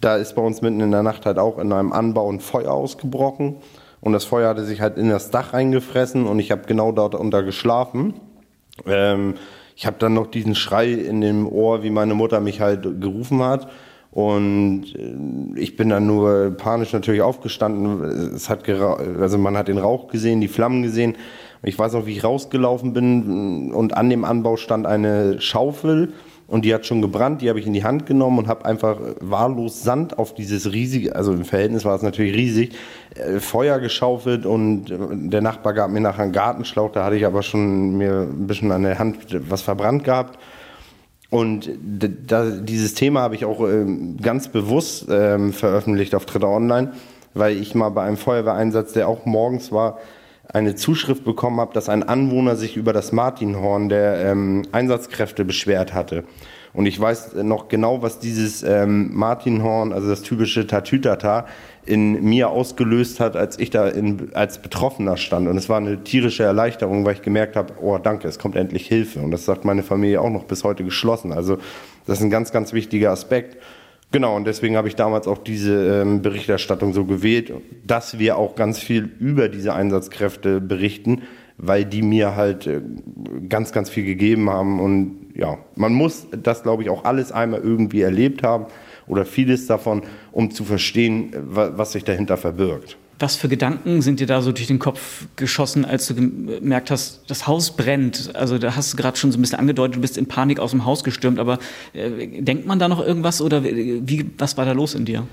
Da 0.00 0.16
ist 0.16 0.34
bei 0.34 0.40
uns 0.40 0.62
mitten 0.62 0.80
in 0.80 0.92
der 0.92 1.02
Nacht 1.02 1.26
halt 1.26 1.38
auch 1.38 1.58
in 1.58 1.72
einem 1.72 1.92
Anbau 1.92 2.30
ein 2.32 2.40
Feuer 2.40 2.72
ausgebrochen 2.72 3.56
und 4.00 4.12
das 4.12 4.24
Feuer 4.24 4.48
hatte 4.48 4.64
sich 4.64 4.80
halt 4.80 4.96
in 4.96 5.10
das 5.10 5.30
Dach 5.30 5.52
reingefressen 5.52 6.26
und 6.26 6.38
ich 6.38 6.50
habe 6.50 6.62
genau 6.66 6.92
dort 6.92 7.14
unter 7.14 7.42
geschlafen. 7.42 8.14
Ähm, 8.86 9.34
ich 9.76 9.86
habe 9.86 9.96
dann 9.98 10.14
noch 10.14 10.26
diesen 10.26 10.54
Schrei 10.54 10.92
in 10.92 11.20
dem 11.20 11.46
Ohr, 11.46 11.82
wie 11.82 11.90
meine 11.90 12.14
Mutter 12.14 12.40
mich 12.40 12.60
halt 12.60 13.00
gerufen 13.00 13.42
hat. 13.42 13.68
Und 14.10 14.94
äh, 14.96 15.58
ich 15.58 15.76
bin 15.76 15.90
dann 15.90 16.06
nur 16.06 16.50
panisch 16.56 16.92
natürlich 16.92 17.22
aufgestanden. 17.22 18.02
Es 18.34 18.48
hat 18.48 18.68
also 18.68 19.38
man 19.38 19.56
hat 19.56 19.68
den 19.68 19.78
Rauch 19.78 20.08
gesehen, 20.08 20.40
die 20.40 20.48
Flammen 20.48 20.82
gesehen. 20.82 21.16
Ich 21.62 21.78
weiß 21.78 21.94
auch, 21.94 22.06
wie 22.06 22.12
ich 22.12 22.24
rausgelaufen 22.24 22.94
bin 22.94 23.72
und 23.72 23.96
an 23.96 24.08
dem 24.08 24.24
Anbau 24.24 24.56
stand 24.56 24.86
eine 24.86 25.40
Schaufel 25.40 26.14
und 26.50 26.64
die 26.64 26.74
hat 26.74 26.84
schon 26.84 27.00
gebrannt. 27.00 27.40
Die 27.40 27.48
habe 27.48 27.60
ich 27.60 27.66
in 27.66 27.72
die 27.72 27.84
Hand 27.84 28.06
genommen 28.06 28.38
und 28.38 28.48
habe 28.48 28.64
einfach 28.64 28.98
wahllos 29.20 29.82
Sand 29.82 30.18
auf 30.18 30.34
dieses 30.34 30.72
riesige, 30.72 31.14
also 31.14 31.32
im 31.32 31.44
Verhältnis 31.44 31.84
war 31.84 31.94
es 31.94 32.02
natürlich 32.02 32.36
riesig, 32.36 32.72
äh, 33.14 33.38
Feuer 33.38 33.78
geschaufelt 33.78 34.44
und 34.44 34.86
der 34.88 35.40
Nachbar 35.40 35.72
gab 35.72 35.90
mir 35.90 36.00
nachher 36.00 36.24
einen 36.24 36.32
Gartenschlauch. 36.32 36.90
Da 36.92 37.04
hatte 37.04 37.16
ich 37.16 37.24
aber 37.24 37.42
schon 37.42 37.96
mir 37.96 38.22
ein 38.22 38.46
bisschen 38.46 38.72
an 38.72 38.82
der 38.82 38.98
Hand 38.98 39.18
was 39.48 39.62
verbrannt 39.62 40.04
gehabt. 40.04 40.38
Und 41.30 41.70
da, 42.26 42.50
dieses 42.50 42.94
Thema 42.94 43.20
habe 43.20 43.36
ich 43.36 43.44
auch 43.44 43.60
ähm, 43.60 44.16
ganz 44.20 44.48
bewusst 44.48 45.06
ähm, 45.08 45.52
veröffentlicht 45.52 46.16
auf 46.16 46.26
Twitter 46.26 46.48
Online, 46.48 46.92
weil 47.34 47.56
ich 47.56 47.76
mal 47.76 47.90
bei 47.90 48.02
einem 48.02 48.16
Feuerwehreinsatz, 48.16 48.94
der 48.94 49.06
auch 49.06 49.24
morgens 49.26 49.70
war, 49.70 49.98
eine 50.52 50.74
Zuschrift 50.74 51.24
bekommen 51.24 51.60
habe, 51.60 51.72
dass 51.74 51.88
ein 51.88 52.02
Anwohner 52.02 52.56
sich 52.56 52.76
über 52.76 52.92
das 52.92 53.12
Martinhorn 53.12 53.88
der 53.88 54.24
ähm, 54.24 54.62
Einsatzkräfte 54.72 55.44
beschwert 55.44 55.94
hatte. 55.94 56.24
Und 56.72 56.86
ich 56.86 57.00
weiß 57.00 57.34
noch 57.42 57.68
genau, 57.68 58.02
was 58.02 58.20
dieses 58.20 58.62
ähm, 58.62 59.10
Martinhorn, 59.12 59.92
also 59.92 60.08
das 60.08 60.22
typische 60.22 60.66
Tatütata, 60.66 61.46
in 61.84 62.22
mir 62.22 62.50
ausgelöst 62.50 63.18
hat, 63.18 63.36
als 63.36 63.58
ich 63.58 63.70
da 63.70 63.88
in, 63.88 64.30
als 64.34 64.62
Betroffener 64.62 65.16
stand. 65.16 65.48
Und 65.48 65.56
es 65.56 65.68
war 65.68 65.78
eine 65.78 66.04
tierische 66.04 66.44
Erleichterung, 66.44 67.04
weil 67.04 67.14
ich 67.14 67.22
gemerkt 67.22 67.56
habe, 67.56 67.74
oh 67.80 67.98
danke, 67.98 68.28
es 68.28 68.38
kommt 68.38 68.54
endlich 68.54 68.86
Hilfe. 68.86 69.20
Und 69.20 69.32
das 69.32 69.44
sagt 69.44 69.64
meine 69.64 69.82
Familie 69.82 70.20
auch 70.20 70.30
noch 70.30 70.44
bis 70.44 70.62
heute 70.62 70.84
geschlossen. 70.84 71.32
Also 71.32 71.58
das 72.06 72.18
ist 72.18 72.24
ein 72.24 72.30
ganz, 72.30 72.52
ganz 72.52 72.72
wichtiger 72.72 73.10
Aspekt. 73.10 73.56
Genau, 74.12 74.34
und 74.34 74.44
deswegen 74.44 74.76
habe 74.76 74.88
ich 74.88 74.96
damals 74.96 75.28
auch 75.28 75.38
diese 75.38 76.02
ähm, 76.02 76.20
Berichterstattung 76.20 76.92
so 76.92 77.04
gewählt, 77.04 77.52
dass 77.86 78.18
wir 78.18 78.38
auch 78.38 78.56
ganz 78.56 78.80
viel 78.80 79.08
über 79.20 79.48
diese 79.48 79.72
Einsatzkräfte 79.72 80.60
berichten, 80.60 81.22
weil 81.58 81.84
die 81.84 82.02
mir 82.02 82.34
halt 82.34 82.66
äh, 82.66 82.80
ganz, 83.48 83.70
ganz 83.70 83.88
viel 83.88 84.04
gegeben 84.04 84.50
haben. 84.50 84.80
Und 84.80 85.28
ja, 85.34 85.58
man 85.76 85.92
muss 85.92 86.26
das, 86.30 86.64
glaube 86.64 86.82
ich, 86.82 86.90
auch 86.90 87.04
alles 87.04 87.30
einmal 87.30 87.60
irgendwie 87.60 88.00
erlebt 88.00 88.42
haben 88.42 88.66
oder 89.06 89.24
vieles 89.24 89.66
davon, 89.66 90.02
um 90.32 90.50
zu 90.50 90.64
verstehen, 90.64 91.30
was 91.44 91.92
sich 91.92 92.02
dahinter 92.02 92.36
verbirgt. 92.36 92.96
Was 93.20 93.36
für 93.36 93.48
Gedanken 93.48 94.00
sind 94.00 94.18
dir 94.18 94.26
da 94.26 94.40
so 94.40 94.50
durch 94.50 94.66
den 94.66 94.78
Kopf 94.78 95.26
geschossen, 95.36 95.84
als 95.84 96.06
du 96.08 96.14
gemerkt 96.14 96.90
hast, 96.90 97.20
das 97.28 97.46
Haus 97.46 97.70
brennt? 97.76 98.34
Also 98.34 98.58
da 98.58 98.74
hast 98.74 98.94
du 98.94 98.96
gerade 98.96 99.18
schon 99.18 99.30
so 99.30 99.38
ein 99.38 99.42
bisschen 99.42 99.58
angedeutet, 99.58 99.96
du 99.96 100.00
bist 100.00 100.16
in 100.16 100.26
Panik 100.26 100.58
aus 100.58 100.70
dem 100.70 100.86
Haus 100.86 101.04
gestürmt, 101.04 101.38
aber 101.38 101.58
äh, 101.92 102.42
denkt 102.42 102.66
man 102.66 102.78
da 102.78 102.88
noch 102.88 103.04
irgendwas 103.04 103.42
oder 103.42 103.62
wie, 103.62 104.30
was 104.38 104.56
war 104.56 104.64
da 104.64 104.72
los 104.72 104.94
in 104.94 105.04
dir? 105.04 105.26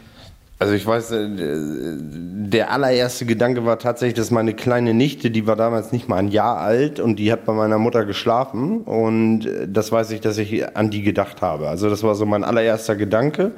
Also 0.60 0.74
ich 0.74 0.88
weiß, 0.88 1.12
äh, 1.12 1.27
der 1.29 2.72
allererste 2.72 3.25
Gedanke 3.25 3.63
war 3.63 3.77
tatsächlich, 3.77 4.15
dass 4.15 4.32
meine 4.32 4.53
kleine 4.53 4.94
Nichte, 4.94 5.29
die 5.29 5.46
war 5.46 5.56
damals 5.56 5.91
nicht 5.91 6.10
mal 6.10 6.17
ein 6.17 6.29
Jahr 6.29 6.58
alt 6.58 7.00
und 7.00 7.17
die 7.17 7.32
hat 7.32 7.46
bei 7.46 7.53
meiner 7.53 7.77
Mutter 7.77 8.06
geschlafen 8.06 8.82
und 8.82 9.46
äh, 9.46 9.67
das 9.67 9.91
weiß 9.91 10.12
ich, 10.12 10.20
dass 10.20 10.38
ich 10.39 10.75
an 10.75 10.89
die 10.89 11.03
gedacht 11.03 11.41
habe. 11.41 11.70
Also 11.70 11.89
das 11.89 12.01
war 12.01 12.15
so 12.15 12.25
mein 12.25 12.44
allererster 12.44 12.96
Gedanke 12.96 13.51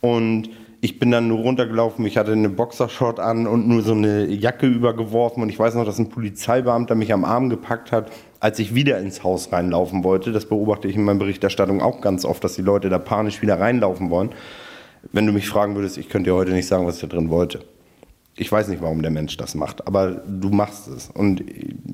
und 0.00 0.48
ich 0.80 0.98
bin 0.98 1.10
dann 1.10 1.28
nur 1.28 1.38
runtergelaufen, 1.38 2.04
ich 2.06 2.16
hatte 2.16 2.32
eine 2.32 2.48
Boxershort 2.48 3.18
an 3.18 3.46
und 3.46 3.66
nur 3.66 3.82
so 3.82 3.92
eine 3.92 4.26
Jacke 4.26 4.66
übergeworfen 4.66 5.42
und 5.42 5.48
ich 5.48 5.58
weiß 5.58 5.74
noch, 5.74 5.84
dass 5.84 5.98
ein 5.98 6.08
Polizeibeamter 6.08 6.94
mich 6.94 7.12
am 7.12 7.24
Arm 7.24 7.48
gepackt 7.48 7.92
hat, 7.92 8.10
als 8.40 8.58
ich 8.58 8.74
wieder 8.74 8.98
ins 8.98 9.24
Haus 9.24 9.52
reinlaufen 9.52 10.04
wollte. 10.04 10.32
Das 10.32 10.46
beobachte 10.46 10.88
ich 10.88 10.96
in 10.96 11.04
meiner 11.04 11.18
Berichterstattung 11.18 11.80
auch 11.80 12.00
ganz 12.00 12.24
oft, 12.24 12.44
dass 12.44 12.54
die 12.54 12.62
Leute 12.62 12.88
da 12.88 12.98
panisch 12.98 13.40
wieder 13.42 13.58
reinlaufen 13.58 14.10
wollen. 14.10 14.30
Wenn 15.12 15.26
du 15.26 15.32
mich 15.32 15.48
fragen 15.48 15.74
würdest, 15.74 15.98
ich 15.98 16.08
könnte 16.08 16.30
dir 16.30 16.36
heute 16.36 16.52
nicht 16.52 16.66
sagen, 16.66 16.86
was 16.86 16.96
ich 16.96 17.00
da 17.02 17.06
drin 17.06 17.30
wollte. 17.30 17.60
Ich 18.38 18.52
weiß 18.52 18.68
nicht, 18.68 18.82
warum 18.82 19.00
der 19.00 19.10
Mensch 19.10 19.38
das 19.38 19.54
macht, 19.54 19.86
aber 19.86 20.10
du 20.10 20.50
machst 20.50 20.88
es. 20.88 21.10
Und 21.10 21.42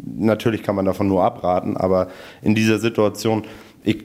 natürlich 0.05 0.65
kann 0.65 0.75
man 0.75 0.85
davon 0.85 1.07
nur 1.07 1.23
abraten, 1.23 1.77
aber 1.77 2.09
in 2.43 2.57
dieser 2.57 2.79
Situation 2.79 3.45
ich, 3.85 4.05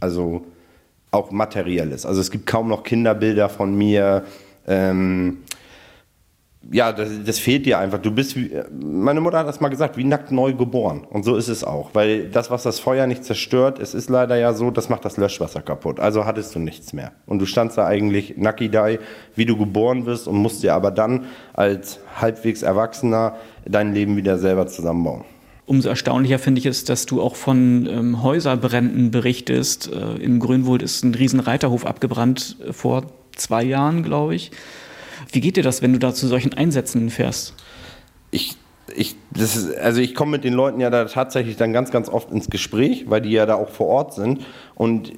Also 0.00 0.46
auch 1.10 1.30
materielles. 1.30 2.04
Also 2.06 2.20
es 2.20 2.30
gibt 2.30 2.46
kaum 2.46 2.68
noch 2.68 2.84
Kinderbilder 2.84 3.48
von 3.48 3.74
mir. 3.76 4.24
Ähm, 4.66 5.41
ja, 6.70 6.92
das, 6.92 7.08
das, 7.24 7.38
fehlt 7.38 7.66
dir 7.66 7.78
einfach. 7.78 7.98
Du 7.98 8.10
bist, 8.10 8.36
wie, 8.36 8.50
meine 8.70 9.20
Mutter 9.20 9.38
hat 9.38 9.48
das 9.48 9.60
mal 9.60 9.68
gesagt, 9.68 9.96
wie 9.96 10.04
nackt 10.04 10.30
neu 10.30 10.52
geboren. 10.52 11.06
Und 11.10 11.24
so 11.24 11.36
ist 11.36 11.48
es 11.48 11.64
auch. 11.64 11.90
Weil 11.92 12.28
das, 12.28 12.50
was 12.50 12.62
das 12.62 12.78
Feuer 12.78 13.06
nicht 13.06 13.24
zerstört, 13.24 13.78
es 13.80 13.94
ist 13.94 14.08
leider 14.08 14.36
ja 14.36 14.52
so, 14.52 14.70
das 14.70 14.88
macht 14.88 15.04
das 15.04 15.16
Löschwasser 15.16 15.60
kaputt. 15.60 15.98
Also 15.98 16.24
hattest 16.24 16.54
du 16.54 16.60
nichts 16.60 16.92
mehr. 16.92 17.12
Und 17.26 17.40
du 17.40 17.46
standst 17.46 17.78
da 17.78 17.86
eigentlich 17.86 18.34
nackidei, 18.36 19.00
wie 19.34 19.44
du 19.44 19.56
geboren 19.56 20.04
bist 20.04 20.28
und 20.28 20.36
musst 20.36 20.62
dir 20.62 20.74
aber 20.74 20.90
dann 20.90 21.26
als 21.52 21.98
halbwegs 22.20 22.62
Erwachsener 22.62 23.36
dein 23.64 23.92
Leben 23.92 24.16
wieder 24.16 24.38
selber 24.38 24.66
zusammenbauen. 24.66 25.24
Umso 25.64 25.88
erstaunlicher 25.88 26.38
finde 26.38 26.58
ich 26.58 26.66
es, 26.66 26.84
dass 26.84 27.06
du 27.06 27.22
auch 27.22 27.36
von 27.36 27.86
ähm, 27.86 28.22
Häuserbränden 28.22 29.10
berichtest. 29.10 29.90
Äh, 29.92 30.16
in 30.22 30.38
Grünwold 30.38 30.82
ist 30.82 31.04
ein 31.04 31.14
riesen 31.14 31.40
Reiterhof 31.40 31.86
abgebrannt 31.86 32.56
äh, 32.66 32.72
vor 32.72 33.04
zwei 33.36 33.62
Jahren, 33.62 34.02
glaube 34.02 34.34
ich. 34.34 34.50
Wie 35.30 35.40
geht 35.40 35.56
dir 35.56 35.62
das, 35.62 35.82
wenn 35.82 35.92
du 35.92 35.98
da 35.98 36.12
zu 36.12 36.26
solchen 36.26 36.54
Einsätzen 36.54 37.10
fährst? 37.10 37.54
Ich 38.30 38.56
ich, 38.94 39.16
ist, 39.34 39.74
also 39.76 40.00
ich 40.00 40.14
komme 40.14 40.32
mit 40.32 40.44
den 40.44 40.54
Leuten 40.54 40.80
ja 40.80 40.90
da 40.90 41.04
tatsächlich 41.04 41.56
dann 41.56 41.72
ganz, 41.72 41.90
ganz 41.90 42.08
oft 42.08 42.30
ins 42.30 42.50
Gespräch, 42.50 43.06
weil 43.08 43.20
die 43.20 43.30
ja 43.30 43.46
da 43.46 43.54
auch 43.54 43.70
vor 43.70 43.86
Ort 43.86 44.14
sind. 44.14 44.44
Und 44.74 45.12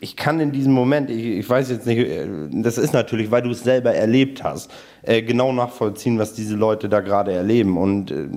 ich 0.00 0.16
kann 0.16 0.40
in 0.40 0.52
diesem 0.52 0.72
Moment, 0.72 1.10
ich, 1.10 1.24
ich 1.24 1.48
weiß 1.48 1.70
jetzt 1.70 1.86
nicht, 1.86 1.98
äh, 1.98 2.26
das 2.50 2.78
ist 2.78 2.92
natürlich, 2.92 3.30
weil 3.30 3.42
du 3.42 3.50
es 3.50 3.62
selber 3.62 3.94
erlebt 3.94 4.44
hast, 4.44 4.70
äh, 5.02 5.22
genau 5.22 5.52
nachvollziehen, 5.52 6.18
was 6.18 6.34
diese 6.34 6.54
Leute 6.54 6.88
da 6.88 7.00
gerade 7.00 7.32
erleben. 7.32 7.76
Und 7.76 8.10
äh, 8.10 8.28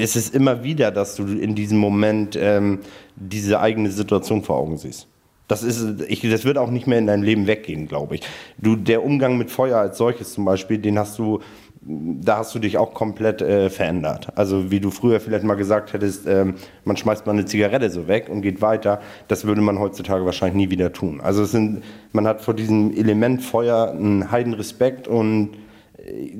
es 0.00 0.16
ist 0.16 0.34
immer 0.34 0.62
wieder, 0.62 0.90
dass 0.90 1.16
du 1.16 1.24
in 1.24 1.54
diesem 1.54 1.78
Moment 1.78 2.36
ähm, 2.40 2.80
diese 3.16 3.60
eigene 3.60 3.90
Situation 3.90 4.42
vor 4.42 4.56
Augen 4.56 4.76
siehst. 4.76 5.08
Das, 5.48 5.62
ist, 5.62 6.02
ich, 6.08 6.20
das 6.20 6.44
wird 6.44 6.58
auch 6.58 6.70
nicht 6.70 6.86
mehr 6.86 6.98
in 6.98 7.06
deinem 7.06 7.22
Leben 7.22 7.46
weggehen, 7.46 7.88
glaube 7.88 8.16
ich. 8.16 8.20
Du, 8.58 8.76
der 8.76 9.02
Umgang 9.02 9.38
mit 9.38 9.50
Feuer 9.50 9.78
als 9.78 9.96
solches 9.96 10.34
zum 10.34 10.44
Beispiel, 10.44 10.78
den 10.78 10.98
hast 10.98 11.18
du, 11.18 11.40
da 11.80 12.38
hast 12.38 12.54
du 12.54 12.58
dich 12.58 12.76
auch 12.76 12.92
komplett 12.92 13.40
äh, 13.40 13.70
verändert. 13.70 14.28
Also 14.34 14.70
wie 14.70 14.78
du 14.78 14.90
früher 14.90 15.20
vielleicht 15.20 15.44
mal 15.44 15.54
gesagt 15.54 15.94
hättest, 15.94 16.26
ähm, 16.26 16.54
man 16.84 16.98
schmeißt 16.98 17.26
mal 17.26 17.32
eine 17.32 17.46
Zigarette 17.46 17.88
so 17.88 18.08
weg 18.08 18.28
und 18.28 18.42
geht 18.42 18.60
weiter, 18.60 19.00
das 19.28 19.46
würde 19.46 19.62
man 19.62 19.78
heutzutage 19.78 20.24
wahrscheinlich 20.26 20.66
nie 20.66 20.70
wieder 20.70 20.92
tun. 20.92 21.20
Also 21.22 21.42
es 21.44 21.52
sind, 21.52 21.82
man 22.12 22.26
hat 22.26 22.42
vor 22.42 22.52
diesem 22.52 22.94
Element 22.94 23.42
Feuer 23.42 23.90
einen 23.90 24.30
heiden 24.30 24.52
Respekt 24.52 25.08
und 25.08 25.52
äh, 25.96 26.30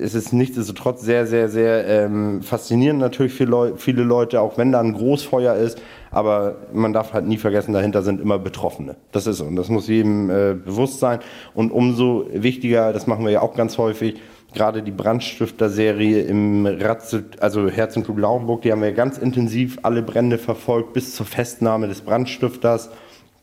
es 0.00 0.14
ist 0.14 0.32
nichtsdestotrotz 0.32 1.02
sehr, 1.02 1.26
sehr, 1.26 1.48
sehr 1.48 1.86
ähm, 1.88 2.42
faszinierend 2.42 3.00
natürlich 3.00 3.32
für 3.32 3.44
Leu 3.44 3.72
viele 3.76 4.04
Leute, 4.04 4.40
auch 4.40 4.56
wenn 4.56 4.70
da 4.70 4.80
ein 4.80 4.92
Großfeuer 4.92 5.56
ist. 5.56 5.80
Aber 6.12 6.56
man 6.72 6.92
darf 6.92 7.14
halt 7.14 7.26
nie 7.26 7.38
vergessen, 7.38 7.72
dahinter 7.72 8.02
sind 8.02 8.20
immer 8.20 8.38
Betroffene. 8.38 8.96
Das 9.12 9.26
ist 9.26 9.38
so. 9.38 9.44
Und 9.44 9.56
das 9.56 9.70
muss 9.70 9.88
jedem 9.88 10.30
äh, 10.30 10.54
bewusst 10.54 11.00
sein. 11.00 11.20
Und 11.54 11.72
umso 11.72 12.26
wichtiger, 12.32 12.92
das 12.92 13.06
machen 13.06 13.24
wir 13.24 13.32
ja 13.32 13.40
auch 13.40 13.54
ganz 13.54 13.78
häufig, 13.78 14.20
gerade 14.54 14.82
die 14.82 14.90
Brandstifter-Serie 14.90 16.22
im 16.22 16.66
Ratze, 16.66 17.24
also 17.40 17.68
Herz 17.68 17.94
Blut 17.94 18.18
Lauenburg, 18.18 18.62
die 18.62 18.72
haben 18.72 18.82
wir 18.82 18.92
ganz 18.92 19.16
intensiv 19.16 19.78
alle 19.82 20.02
Brände 20.02 20.36
verfolgt 20.36 20.92
bis 20.92 21.16
zur 21.16 21.24
Festnahme 21.24 21.88
des 21.88 22.02
Brandstifters. 22.02 22.90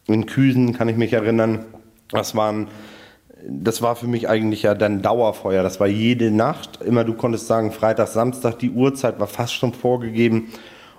In 0.05 0.27
Küsen 0.27 0.73
kann 0.73 0.87
ich 0.89 0.97
mich 0.97 1.13
erinnern. 1.13 1.65
Das 2.11 2.35
waren 2.35 2.67
das 3.47 3.81
war 3.81 3.95
für 3.95 4.07
mich 4.07 4.27
eigentlich 4.27 4.63
ja 4.63 4.75
dann 4.75 5.01
Dauerfeuer. 5.01 5.63
Das 5.63 5.79
war 5.79 5.87
jede 5.87 6.31
Nacht. 6.31 6.81
Immer 6.81 7.03
du 7.03 7.13
konntest 7.13 7.47
sagen, 7.47 7.71
Freitag, 7.71 8.09
Samstag, 8.09 8.59
die 8.59 8.71
Uhrzeit 8.71 9.19
war 9.19 9.27
fast 9.27 9.53
schon 9.53 9.73
vorgegeben. 9.73 10.49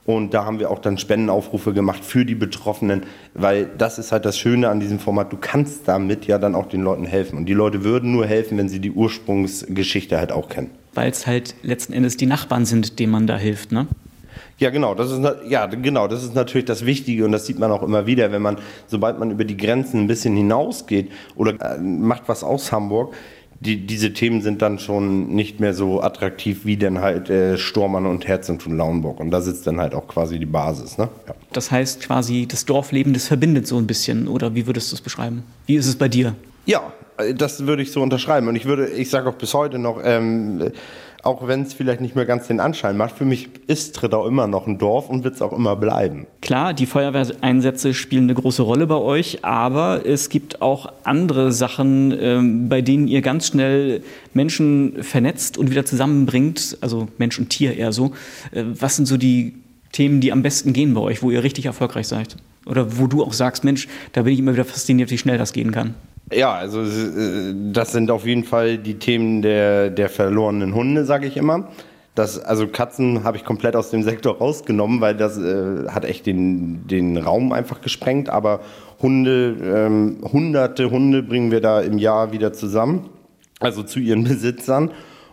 Und 0.06 0.34
da 0.34 0.44
haben 0.44 0.58
wir 0.58 0.70
auch 0.70 0.78
dann 0.78 0.98
Spendenaufrufe 0.98 1.72
gemacht 1.72 2.04
für 2.04 2.24
die 2.24 2.34
Betroffenen, 2.34 3.02
weil 3.34 3.68
das 3.78 3.98
ist 3.98 4.12
halt 4.12 4.24
das 4.24 4.38
Schöne 4.38 4.68
an 4.68 4.80
diesem 4.80 4.98
Format. 4.98 5.32
Du 5.32 5.36
kannst 5.38 5.86
damit 5.86 6.26
ja 6.26 6.38
dann 6.38 6.54
auch 6.54 6.66
den 6.66 6.82
Leuten 6.82 7.04
helfen. 7.04 7.36
Und 7.36 7.46
die 7.46 7.54
Leute 7.54 7.84
würden 7.84 8.12
nur 8.12 8.26
helfen, 8.26 8.58
wenn 8.58 8.68
sie 8.68 8.80
die 8.80 8.90
Ursprungsgeschichte 8.90 10.18
halt 10.18 10.32
auch 10.32 10.48
kennen. 10.48 10.70
Weil 10.94 11.10
es 11.10 11.26
halt 11.26 11.54
letzten 11.62 11.92
Endes 11.92 12.16
die 12.16 12.26
Nachbarn 12.26 12.64
sind, 12.64 12.98
denen 12.98 13.12
man 13.12 13.26
da 13.26 13.36
hilft, 13.36 13.72
ne? 13.72 13.86
Ja, 14.58 14.68
genau. 14.68 14.94
Das 14.94 15.10
ist, 15.10 15.20
ja, 15.48 15.66
genau. 15.66 16.06
Das 16.06 16.22
ist 16.22 16.34
natürlich 16.34 16.66
das 16.66 16.84
Wichtige 16.84 17.24
und 17.24 17.32
das 17.32 17.46
sieht 17.46 17.58
man 17.58 17.70
auch 17.70 17.82
immer 17.82 18.06
wieder, 18.06 18.30
wenn 18.30 18.42
man, 18.42 18.58
sobald 18.86 19.18
man 19.18 19.30
über 19.30 19.44
die 19.44 19.56
Grenzen 19.56 20.00
ein 20.00 20.06
bisschen 20.06 20.36
hinausgeht 20.36 21.10
oder 21.34 21.52
äh, 21.52 21.80
macht 21.80 22.24
was 22.26 22.44
aus 22.44 22.70
Hamburg, 22.70 23.14
die, 23.60 23.86
diese 23.86 24.14
Themen 24.14 24.40
sind 24.40 24.62
dann 24.62 24.78
schon 24.78 25.28
nicht 25.28 25.60
mehr 25.60 25.74
so 25.74 26.02
attraktiv 26.02 26.64
wie 26.64 26.78
denn 26.78 27.00
halt 27.00 27.28
äh, 27.28 27.58
Stormann 27.58 28.06
und 28.06 28.26
Herzentum 28.26 28.76
Lauenburg. 28.76 29.20
Und 29.20 29.30
da 29.30 29.42
sitzt 29.42 29.66
dann 29.66 29.78
halt 29.78 29.94
auch 29.94 30.08
quasi 30.08 30.38
die 30.38 30.46
Basis. 30.46 30.96
Ne? 30.96 31.10
Ja. 31.28 31.34
Das 31.52 31.70
heißt 31.70 32.00
quasi, 32.00 32.46
das 32.46 32.64
Dorfleben, 32.64 33.12
das 33.12 33.28
verbindet 33.28 33.66
so 33.66 33.76
ein 33.76 33.86
bisschen. 33.86 34.28
Oder 34.28 34.54
wie 34.54 34.66
würdest 34.66 34.90
du 34.90 34.96
es 34.96 35.02
beschreiben? 35.02 35.42
Wie 35.66 35.76
ist 35.76 35.86
es 35.86 35.96
bei 35.96 36.08
dir? 36.08 36.34
Ja, 36.64 36.92
das 37.34 37.66
würde 37.66 37.82
ich 37.82 37.92
so 37.92 38.02
unterschreiben. 38.02 38.48
Und 38.48 38.56
ich 38.56 38.64
würde, 38.64 38.88
ich 38.88 39.10
sage 39.10 39.28
auch 39.28 39.34
bis 39.34 39.52
heute 39.52 39.78
noch, 39.78 40.00
ähm, 40.02 40.72
auch 41.22 41.46
wenn 41.46 41.62
es 41.62 41.74
vielleicht 41.74 42.00
nicht 42.00 42.16
mehr 42.16 42.24
ganz 42.24 42.46
den 42.46 42.60
Anschein 42.60 42.96
macht, 42.96 43.16
für 43.16 43.24
mich 43.24 43.48
ist 43.66 43.94
Trittau 43.94 44.26
immer 44.26 44.46
noch 44.46 44.66
ein 44.66 44.78
Dorf 44.78 45.08
und 45.08 45.24
wird 45.24 45.34
es 45.34 45.42
auch 45.42 45.52
immer 45.52 45.76
bleiben. 45.76 46.26
Klar, 46.40 46.74
die 46.74 46.86
Feuerwehreinsätze 46.86 47.94
spielen 47.94 48.24
eine 48.24 48.34
große 48.34 48.62
Rolle 48.62 48.86
bei 48.86 48.96
euch, 48.96 49.44
aber 49.44 50.06
es 50.06 50.28
gibt 50.28 50.62
auch 50.62 50.92
andere 51.04 51.52
Sachen, 51.52 52.16
ähm, 52.18 52.68
bei 52.68 52.82
denen 52.82 53.08
ihr 53.08 53.22
ganz 53.22 53.48
schnell 53.48 54.02
Menschen 54.32 55.02
vernetzt 55.02 55.58
und 55.58 55.70
wieder 55.70 55.84
zusammenbringt, 55.84 56.78
also 56.80 57.08
Mensch 57.18 57.38
und 57.38 57.50
Tier 57.50 57.76
eher 57.76 57.92
so. 57.92 58.12
Äh, 58.52 58.64
was 58.66 58.96
sind 58.96 59.06
so 59.06 59.16
die 59.16 59.54
Themen, 59.92 60.20
die 60.20 60.32
am 60.32 60.42
besten 60.42 60.72
gehen 60.72 60.94
bei 60.94 61.00
euch, 61.00 61.22
wo 61.22 61.30
ihr 61.30 61.42
richtig 61.42 61.66
erfolgreich 61.66 62.06
seid? 62.06 62.36
Oder 62.66 62.98
wo 62.98 63.06
du 63.06 63.24
auch 63.24 63.32
sagst, 63.32 63.64
Mensch, 63.64 63.88
da 64.12 64.22
bin 64.22 64.32
ich 64.32 64.38
immer 64.38 64.52
wieder 64.52 64.64
fasziniert, 64.64 65.10
wie 65.10 65.18
schnell 65.18 65.38
das 65.38 65.52
gehen 65.52 65.72
kann. 65.72 65.94
Ja, 66.32 66.54
also 66.54 66.82
äh, 66.82 67.54
das 67.72 67.92
sind 67.92 68.10
auf 68.10 68.26
jeden 68.26 68.44
Fall 68.44 68.78
die 68.78 68.94
Themen 68.94 69.42
der, 69.42 69.90
der 69.90 70.08
verlorenen 70.08 70.74
Hunde, 70.74 71.04
sage 71.04 71.26
ich 71.26 71.36
immer. 71.36 71.68
Das, 72.14 72.38
also 72.38 72.66
Katzen 72.66 73.24
habe 73.24 73.36
ich 73.36 73.44
komplett 73.44 73.76
aus 73.76 73.90
dem 73.90 74.02
Sektor 74.02 74.38
rausgenommen, 74.38 75.00
weil 75.00 75.16
das 75.16 75.38
äh, 75.38 75.88
hat 75.88 76.04
echt 76.04 76.26
den, 76.26 76.86
den 76.86 77.16
Raum 77.16 77.52
einfach 77.52 77.80
gesprengt. 77.80 78.28
Aber 78.28 78.60
Hunde, 79.00 79.56
ähm, 79.62 80.18
hunderte 80.32 80.90
Hunde 80.90 81.22
bringen 81.22 81.50
wir 81.50 81.60
da 81.60 81.80
im 81.80 81.98
Jahr 81.98 82.32
wieder 82.32 82.52
zusammen, 82.52 83.08
also 83.60 83.82
zu 83.82 84.00
ihren 84.00 84.24
Besitzern. 84.24 84.90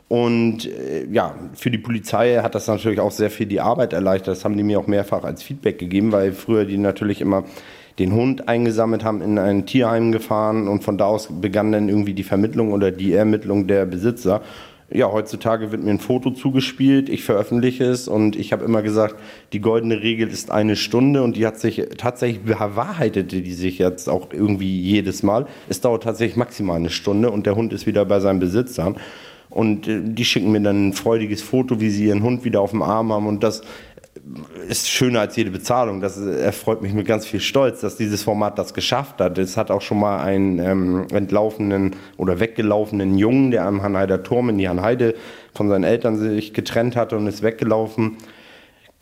Und 0.07 0.65
äh, 0.65 1.05
ja, 1.11 1.35
für 1.53 1.69
die 1.69 1.77
Polizei 1.77 2.37
hat 2.37 2.55
das 2.55 2.67
natürlich 2.67 2.99
auch 2.99 3.11
sehr 3.11 3.29
viel 3.29 3.47
die 3.47 3.59
Arbeit 3.59 3.93
erleichtert. 3.93 4.37
Das 4.37 4.45
haben 4.45 4.55
die 4.55 4.63
mir 4.63 4.79
auch 4.79 4.87
mehrfach 4.87 5.23
als 5.23 5.43
Feedback 5.43 5.79
gegeben, 5.79 6.11
weil 6.11 6.31
früher 6.31 6.65
die 6.65 6.77
natürlich 6.77 7.21
immer 7.21 7.43
den 7.99 8.13
Hund 8.13 8.47
eingesammelt 8.47 9.03
haben, 9.03 9.21
in 9.21 9.39
ein 9.39 9.65
Tierheim 9.65 10.11
gefahren 10.11 10.67
und 10.67 10.83
von 10.83 10.97
da 10.97 11.05
aus 11.05 11.29
begann 11.41 11.71
dann 11.71 11.89
irgendwie 11.89 12.13
die 12.13 12.23
Vermittlung 12.23 12.71
oder 12.71 12.91
die 12.91 13.13
Ermittlung 13.13 13.67
der 13.67 13.85
Besitzer. 13.85 14.41
Ja, 14.89 15.11
heutzutage 15.11 15.73
wird 15.73 15.83
mir 15.83 15.91
ein 15.91 15.99
Foto 15.99 16.31
zugespielt, 16.31 17.09
ich 17.09 17.23
veröffentliche 17.23 17.83
es 17.83 18.07
und 18.07 18.37
ich 18.37 18.53
habe 18.53 18.63
immer 18.63 18.81
gesagt, 18.81 19.15
die 19.51 19.59
goldene 19.59 20.01
Regel 20.01 20.29
ist 20.29 20.49
eine 20.49 20.77
Stunde 20.77 21.23
und 21.23 21.35
die 21.35 21.45
hat 21.45 21.59
sich 21.59 21.83
tatsächlich 21.97 22.41
bewahrheitete 22.43 23.41
die 23.41 23.53
sich 23.53 23.79
jetzt 23.79 24.07
auch 24.07 24.29
irgendwie 24.31 24.79
jedes 24.79 25.23
Mal. 25.23 25.45
Es 25.67 25.81
dauert 25.81 26.03
tatsächlich 26.03 26.37
maximal 26.37 26.77
eine 26.77 26.89
Stunde 26.89 27.31
und 27.31 27.45
der 27.45 27.55
Hund 27.55 27.73
ist 27.73 27.85
wieder 27.85 28.05
bei 28.05 28.21
seinem 28.21 28.39
Besitzer. 28.39 28.95
Und 29.49 29.87
äh, 29.87 30.01
die 30.03 30.25
schicken 30.25 30.51
mir 30.51 30.61
dann 30.61 30.89
ein 30.89 30.93
freudiges 30.93 31.41
Foto, 31.41 31.79
wie 31.79 31.89
sie 31.89 32.05
ihren 32.05 32.23
Hund 32.23 32.43
wieder 32.45 32.61
auf 32.61 32.71
dem 32.71 32.81
Arm 32.81 33.11
haben. 33.11 33.27
Und 33.27 33.43
das 33.43 33.61
ist 34.67 34.89
schöner 34.89 35.21
als 35.21 35.35
jede 35.35 35.51
Bezahlung. 35.51 36.01
Das 36.01 36.17
erfreut 36.17 36.81
mich 36.81 36.93
mit 36.93 37.07
ganz 37.07 37.25
viel 37.25 37.39
Stolz, 37.39 37.81
dass 37.81 37.95
dieses 37.95 38.23
Format 38.23 38.57
das 38.57 38.73
geschafft 38.73 39.19
hat. 39.19 39.37
Es 39.37 39.57
hat 39.57 39.71
auch 39.71 39.81
schon 39.81 39.99
mal 39.99 40.19
einen 40.21 40.59
ähm, 40.59 41.07
entlaufenen 41.11 41.95
oder 42.17 42.39
weggelaufenen 42.39 43.17
Jungen, 43.17 43.51
der 43.51 43.65
am 43.65 43.81
Hanheider 43.81 44.23
Turm 44.23 44.49
in 44.49 44.57
die 44.57 44.69
Hanheide 44.69 45.15
von 45.53 45.69
seinen 45.69 45.83
Eltern 45.83 46.17
sich 46.17 46.53
getrennt 46.53 46.95
hatte 46.95 47.17
und 47.17 47.27
ist 47.27 47.43
weggelaufen. 47.43 48.17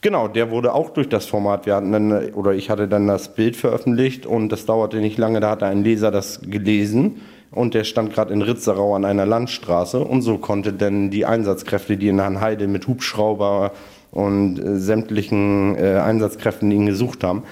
Genau, 0.02 0.28
der 0.28 0.52
wurde 0.52 0.74
auch 0.74 0.92
durch 0.92 1.10
das 1.10 1.26
Format. 1.26 1.66
Wir 1.66 1.76
hatten 1.76 1.92
dann, 1.92 2.34
oder 2.34 2.54
ich 2.54 2.70
hatte 2.70 2.88
dann 2.88 3.08
das 3.08 3.34
Bild 3.34 3.56
veröffentlicht 3.56 4.26
und 4.26 4.50
das 4.50 4.66
dauerte 4.66 4.98
nicht 4.98 5.18
lange, 5.18 5.40
da 5.40 5.50
hatte 5.50 5.66
ein 5.66 5.84
Leser 5.84 6.12
das 6.12 6.42
gelesen 6.42 7.22
und 7.56 7.74
der 7.74 7.86
stand 7.86 8.14
gerade 8.14 8.34
in 8.34 8.42
Ritzerau 8.42 8.96
an 8.96 9.06
einer 9.06 9.26
Landstraße 9.26 10.00
und 10.00 10.22
so 10.22 10.38
konnte 10.38 10.74
dann 10.74 11.10
die 11.10 11.26
Einsatzkräfte, 11.26 11.98
die 11.98 12.10
in 12.10 12.22
Hanheide 12.22 12.68
mit 12.68 12.88
Hubschrauber 12.88 13.72
und 14.16 14.58
äh, 14.58 14.80
sämtlichen 14.80 15.76
äh, 15.76 16.00
Einsatzkräften, 16.00 16.70
die 16.70 16.78
ihn 16.78 16.86
gesucht 16.88 17.24
haben, 17.24 17.44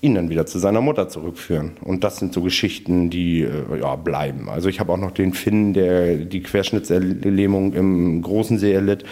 ihn 0.00 0.14
dann 0.14 0.30
wieder 0.30 0.46
zu 0.46 0.58
seiner 0.58 0.80
Mutter 0.80 1.08
zurückführen. 1.08 1.72
Und 1.82 2.04
das 2.04 2.16
sind 2.16 2.32
so 2.32 2.42
Geschichten, 2.42 3.10
die 3.10 3.42
äh, 3.42 3.80
ja, 3.80 3.94
bleiben. 3.96 4.48
Also 4.48 4.68
ich 4.68 4.80
habe 4.80 4.92
auch 4.92 4.98
noch 4.98 5.12
den 5.12 5.34
Finn, 5.34 5.74
der 5.74 6.16
die 6.16 6.42
Querschnittslähmung 6.42 7.74
im 7.74 8.22
Großen 8.22 8.58
See 8.58 8.72
erlitt. 8.72 9.04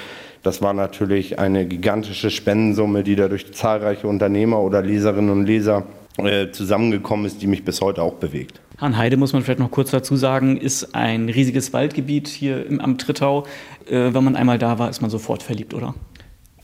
Das 0.42 0.62
war 0.62 0.72
natürlich 0.72 1.38
eine 1.38 1.66
gigantische 1.66 2.30
Spendensumme, 2.30 3.02
die 3.02 3.16
da 3.16 3.28
durch 3.28 3.52
zahlreiche 3.52 4.08
Unternehmer 4.08 4.60
oder 4.60 4.82
Leserinnen 4.82 5.30
und 5.30 5.44
Leser 5.44 5.84
äh, 6.16 6.50
zusammengekommen 6.52 7.26
ist, 7.26 7.42
die 7.42 7.46
mich 7.46 7.64
bis 7.64 7.82
heute 7.82 8.02
auch 8.02 8.14
bewegt. 8.14 8.60
Hanheide, 8.78 9.18
muss 9.18 9.34
man 9.34 9.42
vielleicht 9.42 9.60
noch 9.60 9.70
kurz 9.70 9.90
dazu 9.90 10.16
sagen, 10.16 10.56
ist 10.56 10.94
ein 10.94 11.28
riesiges 11.28 11.72
Waldgebiet 11.74 12.28
hier 12.28 12.66
im 12.66 12.80
Amt 12.80 13.02
Trittau. 13.02 13.44
Äh, 13.88 14.14
wenn 14.14 14.24
man 14.24 14.36
einmal 14.36 14.58
da 14.58 14.78
war, 14.78 14.88
ist 14.88 15.02
man 15.02 15.10
sofort 15.10 15.42
verliebt, 15.42 15.74
oder? 15.74 15.94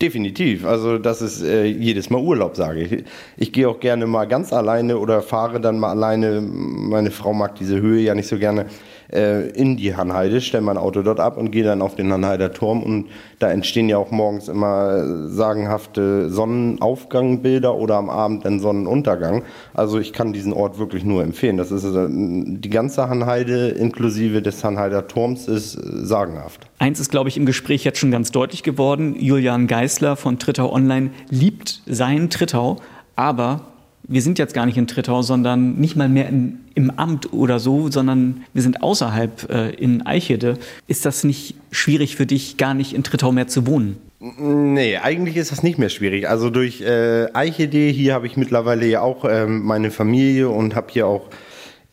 Definitiv. 0.01 0.65
Also 0.65 0.97
das 0.97 1.21
ist 1.21 1.43
äh, 1.43 1.67
jedes 1.67 2.09
Mal 2.09 2.23
Urlaub, 2.23 2.57
sage 2.57 2.81
ich. 2.81 3.05
Ich 3.37 3.53
gehe 3.53 3.69
auch 3.69 3.81
gerne 3.81 4.07
mal 4.07 4.25
ganz 4.25 4.51
alleine 4.51 4.97
oder 4.97 5.21
fahre 5.21 5.61
dann 5.61 5.79
mal 5.79 5.91
alleine. 5.91 6.41
Meine 6.41 7.11
Frau 7.11 7.35
mag 7.35 7.57
diese 7.57 7.83
Höhe 7.83 8.01
ja 8.01 8.15
nicht 8.15 8.29
so 8.29 8.39
gerne 8.39 8.65
äh, 9.13 9.49
in 9.51 9.77
die 9.77 9.97
Hanheide, 9.97 10.41
stelle 10.41 10.63
mein 10.63 10.77
Auto 10.77 11.03
dort 11.03 11.21
ab 11.21 11.37
und 11.37 11.51
gehe 11.51 11.65
dann 11.65 11.83
auf 11.83 11.95
den 11.95 12.13
Hanheider 12.13 12.53
Turm. 12.53 12.83
Und 12.83 13.09
da 13.39 13.51
entstehen 13.51 13.89
ja 13.89 13.99
auch 13.99 14.11
morgens 14.11 14.49
immer 14.49 15.29
sagenhafte 15.29 16.31
Sonnenaufgangbilder 16.31 17.75
oder 17.75 17.97
am 17.97 18.11
Abend 18.11 18.45
dann 18.45 18.61
Sonnenuntergang. 18.61 19.43
Also 19.75 19.99
ich 19.99 20.13
kann 20.13 20.33
diesen 20.33 20.53
Ort 20.53 20.79
wirklich 20.79 21.05
nur 21.05 21.23
empfehlen. 21.23 21.57
Das 21.57 21.71
ist 21.71 21.85
äh, 21.85 22.07
die 22.09 22.71
ganze 22.71 23.09
Hanheide 23.09 23.69
inklusive 23.69 24.43
des 24.43 24.63
Hanheider 24.65 25.09
Turms 25.09 25.49
ist 25.49 25.77
äh, 25.77 25.81
sagenhaft. 25.83 26.67
Eins 26.79 27.01
ist, 27.01 27.11
glaube 27.11 27.29
ich, 27.29 27.37
im 27.37 27.47
Gespräch 27.47 27.85
jetzt 27.85 27.99
schon 27.99 28.11
ganz 28.11 28.31
deutlich 28.31 28.63
geworden. 28.63 29.17
Julian 29.19 29.67
Geißler 29.67 30.17
von 30.17 30.39
Trittau 30.39 30.73
Online 30.73 31.11
liebt 31.29 31.83
sein 31.87 32.31
Trittau, 32.31 32.77
aber 33.17 33.63
wir 34.03 34.23
sind 34.23 34.39
jetzt 34.39 34.55
gar 34.55 34.67
nicht 34.67 34.77
in 34.77 34.87
Trittau, 34.87 35.23
sondern 35.23 35.77
nicht 35.77 35.97
mal 35.97 36.09
mehr 36.09 36.29
in, 36.29 36.61
im 36.75 36.91
Amt 36.91 37.33
oder 37.33 37.59
so, 37.59 37.91
sondern 37.91 38.45
wir 38.53 38.63
sind 38.63 38.83
außerhalb 38.83 39.51
äh, 39.51 39.71
in 39.71 40.07
Eichede. 40.07 40.59
Ist 40.87 41.07
das 41.07 41.25
nicht 41.25 41.55
schwierig 41.71 42.17
für 42.17 42.27
dich, 42.27 42.57
gar 42.57 42.75
nicht 42.75 42.93
in 42.93 43.05
Trittau 43.05 43.33
mehr 43.33 43.47
zu 43.47 43.67
wohnen? 43.67 43.99
Nee, 44.19 44.99
eigentlich 44.99 45.37
ist 45.37 45.51
das 45.51 45.63
nicht 45.63 45.79
mehr 45.79 45.89
schwierig. 45.89 46.29
Also 46.29 46.51
durch 46.51 46.83
äh, 46.83 47.29
Eichede, 47.33 47.89
hier 47.89 48.13
habe 48.15 48.27
ich 48.27 48.37
mittlerweile 48.37 48.87
ja 48.87 49.01
auch 49.01 49.25
ähm, 49.25 49.65
meine 49.65 49.91
Familie 49.91 50.51
und 50.51 50.75
habe 50.75 50.89
hier 50.91 51.07
auch 51.07 51.31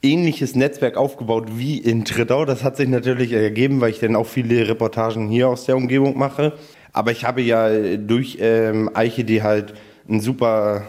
ähnliches 0.04 0.56
Netzwerk 0.56 0.98
aufgebaut 0.98 1.50
wie 1.56 1.78
in 1.78 2.04
Trittau. 2.04 2.46
Das 2.46 2.64
hat 2.64 2.78
sich 2.78 2.90
natürlich 2.90 3.32
ergeben, 3.32 3.80
weil 3.80 3.92
ich 3.92 4.00
dann 4.00 4.16
auch 4.16 4.28
viele 4.28 4.68
Reportagen 4.68 5.30
hier 5.30 5.48
aus 5.48 5.66
der 5.66 5.78
Umgebung 5.78 6.18
mache. 6.18 6.54
Aber 6.92 7.12
ich 7.12 7.24
habe 7.24 7.42
ja 7.42 7.70
durch 7.98 8.40
ähm, 8.42 8.90
Eichede 8.94 9.44
halt 9.44 9.74
ein 10.10 10.20
super 10.20 10.88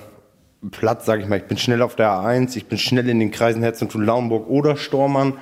Platz, 0.70 1.06
sage 1.06 1.22
ich 1.22 1.28
mal. 1.28 1.38
Ich 1.38 1.44
bin 1.44 1.56
schnell 1.58 1.82
auf 1.82 1.96
der 1.96 2.10
A1, 2.10 2.56
ich 2.56 2.66
bin 2.66 2.78
schnell 2.78 3.08
in 3.08 3.20
den 3.20 3.30
Kreisen 3.30 3.62
Herzentum 3.62 4.02
Laumburg 4.02 4.48
oder 4.48 4.76
Stormann. 4.76 5.34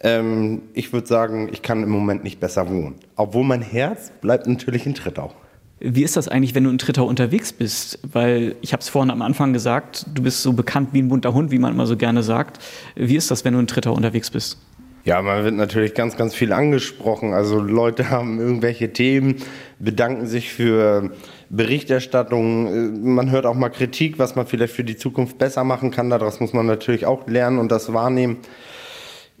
Ähm, 0.00 0.62
ich 0.74 0.92
würde 0.92 1.06
sagen, 1.06 1.48
ich 1.52 1.62
kann 1.62 1.82
im 1.82 1.90
Moment 1.90 2.24
nicht 2.24 2.40
besser 2.40 2.68
wohnen. 2.68 2.96
Obwohl 3.16 3.44
mein 3.44 3.62
Herz 3.62 4.12
bleibt 4.20 4.46
natürlich 4.46 4.86
in 4.86 4.94
Trittau. 4.94 5.32
Wie 5.78 6.02
ist 6.02 6.16
das 6.16 6.28
eigentlich, 6.28 6.54
wenn 6.54 6.64
du 6.64 6.70
in 6.70 6.78
Trittau 6.78 7.04
unterwegs 7.04 7.52
bist? 7.52 7.98
Weil 8.02 8.56
ich 8.62 8.72
habe 8.72 8.80
es 8.80 8.88
vorhin 8.88 9.10
am 9.10 9.20
Anfang 9.20 9.52
gesagt, 9.52 10.06
du 10.14 10.22
bist 10.22 10.42
so 10.42 10.54
bekannt 10.54 10.90
wie 10.92 11.02
ein 11.02 11.08
bunter 11.08 11.34
Hund, 11.34 11.50
wie 11.50 11.58
man 11.58 11.72
immer 11.72 11.86
so 11.86 11.96
gerne 11.96 12.22
sagt. 12.22 12.58
Wie 12.94 13.16
ist 13.16 13.30
das, 13.30 13.44
wenn 13.44 13.52
du 13.52 13.60
in 13.60 13.66
Trittau 13.66 13.92
unterwegs 13.92 14.30
bist? 14.30 14.58
Ja, 15.04 15.22
man 15.22 15.44
wird 15.44 15.54
natürlich 15.54 15.94
ganz, 15.94 16.16
ganz 16.16 16.34
viel 16.34 16.52
angesprochen. 16.52 17.32
Also 17.32 17.60
Leute 17.60 18.10
haben 18.10 18.40
irgendwelche 18.40 18.92
Themen, 18.92 19.36
bedanken 19.78 20.26
sich 20.26 20.52
für 20.52 21.12
Berichterstattung. 21.50 22.66
Äh, 22.66 22.98
man 22.98 23.30
hört 23.30 23.46
auch 23.46 23.54
mal 23.54 23.68
Kritik, 23.68 24.18
was 24.18 24.36
man 24.36 24.46
vielleicht 24.46 24.74
für 24.74 24.84
die 24.84 24.96
Zukunft 24.96 25.38
besser 25.38 25.64
machen 25.64 25.90
kann. 25.90 26.10
Daraus 26.10 26.40
muss 26.40 26.52
man 26.52 26.66
natürlich 26.66 27.06
auch 27.06 27.26
lernen 27.26 27.58
und 27.58 27.70
das 27.70 27.92
wahrnehmen. 27.92 28.38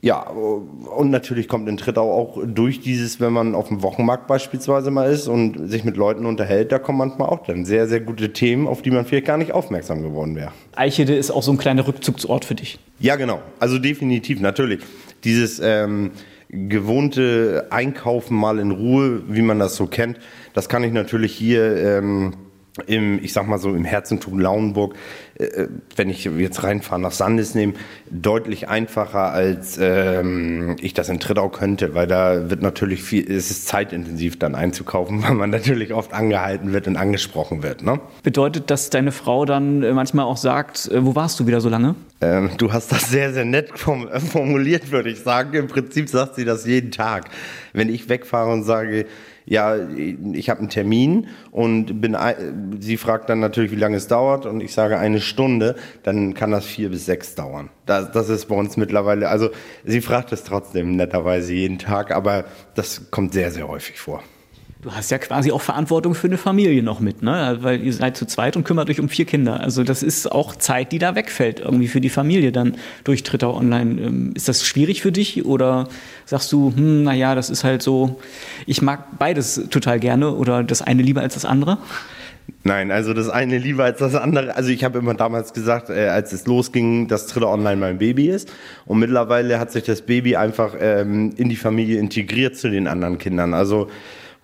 Ja, 0.02 0.20
und 0.20 1.10
natürlich 1.10 1.48
kommt 1.48 1.68
in 1.68 1.78
Trittau 1.78 2.12
auch 2.12 2.38
durch 2.46 2.80
dieses, 2.80 3.18
wenn 3.18 3.32
man 3.32 3.54
auf 3.54 3.68
dem 3.68 3.82
Wochenmarkt 3.82 4.26
beispielsweise 4.26 4.90
mal 4.90 5.10
ist 5.10 5.26
und 5.26 5.70
sich 5.70 5.84
mit 5.84 5.96
Leuten 5.96 6.26
unterhält, 6.26 6.70
da 6.70 6.78
kommen 6.78 6.98
manchmal 6.98 7.28
auch 7.28 7.44
dann 7.46 7.64
sehr, 7.64 7.88
sehr 7.88 8.00
gute 8.00 8.32
Themen, 8.32 8.68
auf 8.68 8.82
die 8.82 8.90
man 8.90 9.06
vielleicht 9.06 9.26
gar 9.26 9.38
nicht 9.38 9.52
aufmerksam 9.52 10.02
geworden 10.02 10.36
wäre. 10.36 10.52
Eichede 10.74 11.16
ist 11.16 11.30
auch 11.30 11.42
so 11.42 11.50
ein 11.50 11.58
kleiner 11.58 11.88
Rückzugsort 11.88 12.44
für 12.44 12.54
dich. 12.54 12.78
Ja, 13.00 13.16
genau. 13.16 13.40
Also 13.58 13.78
definitiv, 13.78 14.40
natürlich. 14.40 14.80
Dieses 15.24 15.60
ähm, 15.64 16.10
gewohnte 16.68 17.66
Einkaufen 17.70 18.36
mal 18.36 18.58
in 18.58 18.70
Ruhe, 18.70 19.22
wie 19.28 19.42
man 19.42 19.58
das 19.58 19.76
so 19.76 19.86
kennt, 19.86 20.18
das 20.54 20.68
kann 20.68 20.84
ich 20.84 20.92
natürlich 20.92 21.34
hier 21.34 21.76
ähm, 21.76 22.34
im, 22.86 23.22
ich 23.22 23.32
sag 23.32 23.46
mal 23.46 23.58
so, 23.58 23.74
im 23.74 23.84
Herzentum 23.84 24.38
Lauenburg, 24.38 24.94
äh, 25.38 25.44
äh, 25.44 25.68
wenn 25.96 26.10
ich 26.10 26.24
jetzt 26.24 26.62
reinfahre 26.62 27.00
nach 27.00 27.12
Sandes 27.12 27.54
nehme, 27.54 27.74
deutlich 28.10 28.68
einfacher, 28.68 29.32
als 29.32 29.78
ähm, 29.80 30.76
ich 30.80 30.94
das 30.94 31.08
in 31.08 31.20
Trittau 31.20 31.48
könnte, 31.48 31.94
weil 31.94 32.06
da 32.06 32.50
wird 32.50 32.62
natürlich 32.62 33.02
viel, 33.02 33.30
es 33.30 33.50
ist 33.50 33.66
zeitintensiv 33.66 34.38
dann 34.38 34.54
einzukaufen, 34.54 35.22
weil 35.26 35.34
man 35.34 35.50
natürlich 35.50 35.92
oft 35.92 36.12
angehalten 36.12 36.72
wird 36.72 36.86
und 36.86 36.96
angesprochen 36.96 37.62
wird. 37.62 37.82
Ne? 37.82 38.00
Bedeutet, 38.22 38.70
dass 38.70 38.90
deine 38.90 39.12
Frau 39.12 39.44
dann 39.44 39.82
äh, 39.82 39.92
manchmal 39.92 40.26
auch 40.26 40.36
sagt, 40.36 40.90
äh, 40.90 41.04
wo 41.04 41.14
warst 41.14 41.40
du 41.40 41.46
wieder 41.46 41.60
so 41.60 41.68
lange? 41.68 41.94
Ähm, 42.20 42.50
du 42.56 42.72
hast 42.72 42.92
das 42.92 43.10
sehr, 43.10 43.32
sehr 43.32 43.44
nett 43.44 43.78
formuliert, 43.78 44.90
würde 44.90 45.10
ich 45.10 45.20
sagen. 45.20 45.54
Im 45.54 45.66
Prinzip 45.68 46.08
sagt 46.08 46.36
sie 46.36 46.46
das 46.46 46.64
jeden 46.64 46.90
Tag. 46.90 47.28
Wenn 47.74 47.90
ich 47.90 48.08
wegfahre 48.08 48.52
und 48.52 48.64
sage, 48.64 49.06
ja, 49.46 49.76
ich 50.32 50.50
habe 50.50 50.60
einen 50.60 50.68
Termin 50.68 51.28
und 51.52 52.00
bin, 52.00 52.16
sie 52.80 52.96
fragt 52.96 53.30
dann 53.30 53.38
natürlich, 53.38 53.70
wie 53.70 53.76
lange 53.76 53.96
es 53.96 54.08
dauert 54.08 54.44
und 54.44 54.60
ich 54.60 54.74
sage 54.74 54.98
eine 54.98 55.20
Stunde, 55.20 55.76
dann 56.02 56.34
kann 56.34 56.50
das 56.50 56.66
vier 56.66 56.90
bis 56.90 57.06
sechs 57.06 57.36
dauern. 57.36 57.70
Das, 57.86 58.10
das 58.10 58.28
ist 58.28 58.46
bei 58.46 58.56
uns 58.56 58.76
mittlerweile, 58.76 59.28
also 59.28 59.50
sie 59.84 60.00
fragt 60.00 60.32
es 60.32 60.42
trotzdem 60.42 60.96
netterweise 60.96 61.54
jeden 61.54 61.78
Tag, 61.78 62.10
aber 62.10 62.44
das 62.74 63.10
kommt 63.12 63.32
sehr, 63.32 63.52
sehr 63.52 63.68
häufig 63.68 64.00
vor. 64.00 64.22
Du 64.82 64.92
hast 64.92 65.10
ja 65.10 65.18
quasi 65.18 65.52
auch 65.52 65.62
Verantwortung 65.62 66.14
für 66.14 66.26
eine 66.26 66.36
Familie 66.36 66.82
noch 66.82 67.00
mit, 67.00 67.22
ne? 67.22 67.58
Weil 67.62 67.82
ihr 67.82 67.92
seid 67.92 68.16
zu 68.16 68.26
zweit 68.26 68.56
und 68.56 68.64
kümmert 68.64 68.90
euch 68.90 69.00
um 69.00 69.08
vier 69.08 69.24
Kinder. 69.24 69.58
Also 69.60 69.84
das 69.84 70.02
ist 70.02 70.30
auch 70.30 70.54
Zeit, 70.54 70.92
die 70.92 70.98
da 70.98 71.14
wegfällt, 71.14 71.60
irgendwie 71.60 71.88
für 71.88 72.02
die 72.02 72.10
Familie 72.10 72.52
dann 72.52 72.76
durch 73.02 73.22
Tritter 73.22 73.54
Online. 73.54 74.00
Ähm, 74.00 74.32
ist 74.34 74.48
das 74.48 74.64
schwierig 74.64 75.00
für 75.00 75.12
dich 75.12 75.46
oder 75.46 75.88
sagst 76.26 76.52
du, 76.52 76.72
hm, 76.76 77.04
naja, 77.04 77.34
das 77.34 77.48
ist 77.48 77.64
halt 77.64 77.82
so, 77.82 78.20
ich 78.66 78.82
mag 78.82 79.18
beides 79.18 79.68
total 79.70 79.98
gerne 79.98 80.32
oder 80.32 80.62
das 80.62 80.82
eine 80.82 81.02
lieber 81.02 81.22
als 81.22 81.34
das 81.34 81.46
andere? 81.46 81.78
Nein, 82.62 82.90
also 82.90 83.14
das 83.14 83.28
eine 83.28 83.58
lieber 83.58 83.84
als 83.84 83.98
das 83.98 84.14
andere. 84.14 84.56
Also 84.56 84.70
ich 84.70 84.84
habe 84.84 84.98
immer 84.98 85.14
damals 85.14 85.52
gesagt, 85.52 85.88
äh, 85.88 86.08
als 86.08 86.32
es 86.32 86.46
losging, 86.46 87.08
dass 87.08 87.26
Tritter 87.26 87.48
Online 87.48 87.76
mein 87.76 87.98
Baby 87.98 88.28
ist. 88.28 88.52
Und 88.84 88.98
mittlerweile 88.98 89.58
hat 89.58 89.72
sich 89.72 89.84
das 89.84 90.02
Baby 90.02 90.36
einfach 90.36 90.74
ähm, 90.78 91.32
in 91.36 91.48
die 91.48 91.56
Familie 91.56 91.98
integriert 91.98 92.56
zu 92.56 92.70
den 92.70 92.86
anderen 92.88 93.18
Kindern. 93.18 93.54
Also 93.54 93.88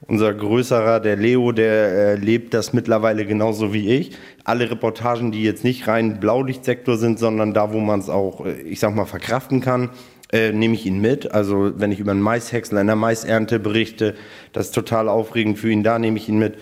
unser 0.07 0.35
größerer, 0.35 1.01
der 1.01 1.17
Leo, 1.17 1.53
der 1.53 1.73
äh, 1.73 2.15
lebt 2.17 2.55
das 2.55 2.73
mittlerweile 2.73 3.25
genauso 3.25 3.73
wie 3.73 3.89
ich. 3.91 4.17
Alle 4.45 4.71
Reportagen, 4.71 5.33
die 5.33 5.43
jetzt 5.43 5.65
nicht 5.65 5.87
rein 5.87 6.21
Blaulichtsektor 6.21 6.97
sind, 6.97 7.19
sondern 7.19 7.55
da, 7.55 7.73
wo 7.73 7.81
man 7.81 8.01
es 8.01 8.09
auch, 8.09 8.45
äh, 8.45 8.61
ich 8.63 8.81
sag 8.81 8.95
mal, 8.95 9.07
verkraften 9.07 9.61
kann, 9.61 9.91
äh, 10.33 10.53
nehme 10.53 10.75
ich 10.75 10.87
ihn 10.87 11.01
mit. 11.01 11.33
Also 11.33 11.73
wenn 11.77 11.93
ich 11.93 12.01
über 12.01 12.11
einen 12.11 12.23
Maishäcksel 12.23 12.79
in 12.79 12.87
der 12.87 12.97
Maisernte 12.97 13.59
berichte, 13.59 14.15
das 14.53 14.67
ist 14.67 14.75
total 14.75 15.09
aufregend 15.09 15.59
für 15.59 15.71
ihn, 15.71 15.83
da 15.83 15.99
nehme 15.99 16.17
ich 16.17 16.29
ihn 16.29 16.39
mit. 16.39 16.55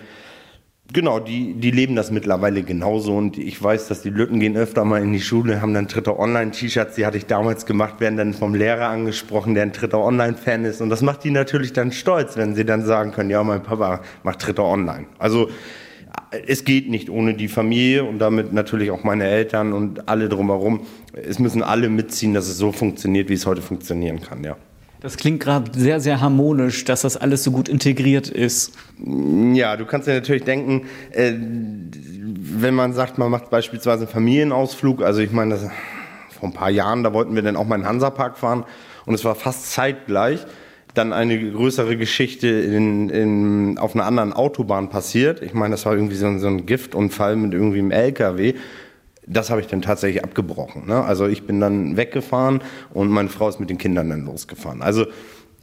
Genau, 0.93 1.19
die, 1.19 1.53
die 1.53 1.71
leben 1.71 1.95
das 1.95 2.11
mittlerweile 2.11 2.63
genauso 2.63 3.15
und 3.15 3.37
ich 3.37 3.61
weiß, 3.61 3.87
dass 3.87 4.01
die 4.01 4.09
Lütten 4.09 4.41
gehen 4.41 4.57
öfter 4.57 4.83
mal 4.83 5.01
in 5.01 5.13
die 5.13 5.21
Schule, 5.21 5.61
haben 5.61 5.73
dann 5.73 5.87
dritter 5.87 6.19
Online-T-Shirts, 6.19 6.95
die 6.95 7.05
hatte 7.05 7.17
ich 7.17 7.27
damals 7.27 7.65
gemacht, 7.65 8.01
werden 8.01 8.17
dann 8.17 8.33
vom 8.33 8.55
Lehrer 8.55 8.89
angesprochen, 8.89 9.53
der 9.53 9.63
ein 9.63 9.71
dritter 9.71 9.99
Online-Fan 9.99 10.65
ist 10.65 10.81
und 10.81 10.89
das 10.89 11.01
macht 11.01 11.23
die 11.23 11.31
natürlich 11.31 11.71
dann 11.71 11.93
stolz, 11.93 12.35
wenn 12.35 12.55
sie 12.55 12.65
dann 12.65 12.83
sagen 12.83 13.11
können, 13.13 13.29
ja, 13.29 13.41
mein 13.43 13.63
Papa 13.63 14.01
macht 14.23 14.45
dritter 14.45 14.65
Online. 14.65 15.05
Also 15.17 15.49
es 16.45 16.65
geht 16.65 16.89
nicht 16.89 17.09
ohne 17.09 17.35
die 17.35 17.47
Familie 17.47 18.03
und 18.03 18.19
damit 18.19 18.51
natürlich 18.51 18.91
auch 18.91 19.05
meine 19.05 19.25
Eltern 19.25 19.71
und 19.71 20.09
alle 20.09 20.27
drumherum. 20.27 20.81
Es 21.13 21.39
müssen 21.39 21.63
alle 21.63 21.87
mitziehen, 21.87 22.33
dass 22.33 22.49
es 22.49 22.57
so 22.57 22.73
funktioniert, 22.73 23.29
wie 23.29 23.33
es 23.35 23.45
heute 23.45 23.61
funktionieren 23.61 24.21
kann, 24.21 24.43
ja. 24.43 24.57
Das 25.01 25.17
klingt 25.17 25.39
gerade 25.39 25.77
sehr, 25.77 25.99
sehr 25.99 26.21
harmonisch, 26.21 26.85
dass 26.85 27.01
das 27.01 27.17
alles 27.17 27.43
so 27.43 27.51
gut 27.51 27.67
integriert 27.67 28.29
ist. 28.29 28.73
Ja, 29.53 29.75
du 29.75 29.85
kannst 29.85 30.07
dir 30.07 30.13
natürlich 30.13 30.43
denken, 30.43 30.87
äh, 31.11 31.33
wenn 31.33 32.75
man 32.75 32.93
sagt, 32.93 33.17
man 33.17 33.31
macht 33.31 33.49
beispielsweise 33.49 34.03
einen 34.03 34.11
Familienausflug, 34.11 35.01
also 35.01 35.21
ich 35.21 35.31
meine, 35.31 35.57
vor 35.57 36.49
ein 36.49 36.53
paar 36.53 36.69
Jahren, 36.69 37.03
da 37.03 37.13
wollten 37.13 37.33
wir 37.33 37.41
dann 37.41 37.55
auch 37.55 37.65
mal 37.65 37.75
in 37.75 37.81
den 37.81 37.87
Hansapark 37.87 38.37
fahren 38.37 38.63
und 39.07 39.15
es 39.15 39.25
war 39.25 39.33
fast 39.33 39.71
zeitgleich 39.71 40.45
dann 40.93 41.13
eine 41.13 41.51
größere 41.51 41.97
Geschichte 41.97 42.47
in, 42.47 43.09
in, 43.09 43.77
auf 43.77 43.95
einer 43.95 44.05
anderen 44.05 44.33
Autobahn 44.33 44.89
passiert. 44.89 45.41
Ich 45.41 45.53
meine, 45.53 45.71
das 45.71 45.85
war 45.85 45.93
irgendwie 45.93 46.15
so 46.15 46.27
ein, 46.27 46.39
so 46.39 46.47
ein 46.47 46.65
Giftunfall 46.65 47.37
mit 47.37 47.53
irgendwie 47.53 47.79
einem 47.79 47.91
LKW 47.91 48.53
das 49.31 49.49
habe 49.49 49.61
ich 49.61 49.67
dann 49.67 49.81
tatsächlich 49.81 50.23
abgebrochen. 50.23 50.87
Ne? 50.87 51.03
Also 51.03 51.27
ich 51.27 51.43
bin 51.43 51.59
dann 51.59 51.97
weggefahren 51.97 52.61
und 52.93 53.09
meine 53.09 53.29
Frau 53.29 53.49
ist 53.49 53.59
mit 53.59 53.69
den 53.69 53.77
Kindern 53.77 54.09
dann 54.09 54.25
losgefahren. 54.25 54.81
Also 54.81 55.05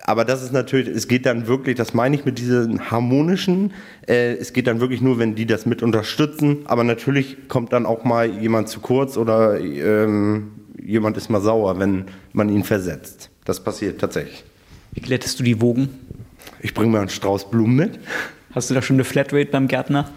aber 0.05 0.25
das 0.25 0.43
ist 0.43 0.53
natürlich, 0.53 0.89
es 0.89 1.09
geht 1.09 1.27
dann 1.27 1.49
wirklich, 1.49 1.77
das 1.77 1.93
meine 1.93 2.15
ich 2.15 2.25
mit 2.25 2.39
diesem 2.39 2.91
harmonischen, 2.91 3.73
äh, 4.07 4.35
es 4.35 4.53
geht 4.53 4.67
dann 4.67 4.81
wirklich 4.81 5.01
nur, 5.01 5.19
wenn 5.19 5.35
die 5.35 5.45
das 5.45 5.67
mit 5.67 5.83
unterstützen. 5.83 6.59
Aber 6.67 6.85
natürlich 6.85 7.49
kommt 7.49 7.73
dann 7.73 7.85
auch 7.85 8.05
mal 8.05 8.31
jemand 8.31 8.69
zu 8.69 8.81
kurz 8.81 9.17
oder 9.17 9.61
ähm, 9.61 10.53
jemand 10.81 11.17
ist 11.17 11.29
mal 11.31 11.41
sauer, 11.41 11.79
wenn 11.79 12.07
man 12.33 12.49
ihn 12.49 12.65
versetzt. 12.65 13.31
Das 13.45 13.63
passiert 13.63 14.01
tatsächlich. 14.01 14.45
Wie 14.93 15.01
glättest 15.01 15.41
du 15.41 15.45
die 15.45 15.61
Wogen? 15.61 15.91
Ich 16.61 16.75
bringe 16.75 16.93
mal 16.93 17.01
einen 17.01 17.09
Strauß 17.09 17.51
Blumen 17.51 17.77
mit. 17.77 17.99
Hast 18.59 18.71
du 18.71 18.75
da 18.75 18.83
schon 18.83 18.97
eine 18.97 19.05
Flatrate 19.05 19.53
beim 19.53 19.68
Gärtner? 19.68 20.11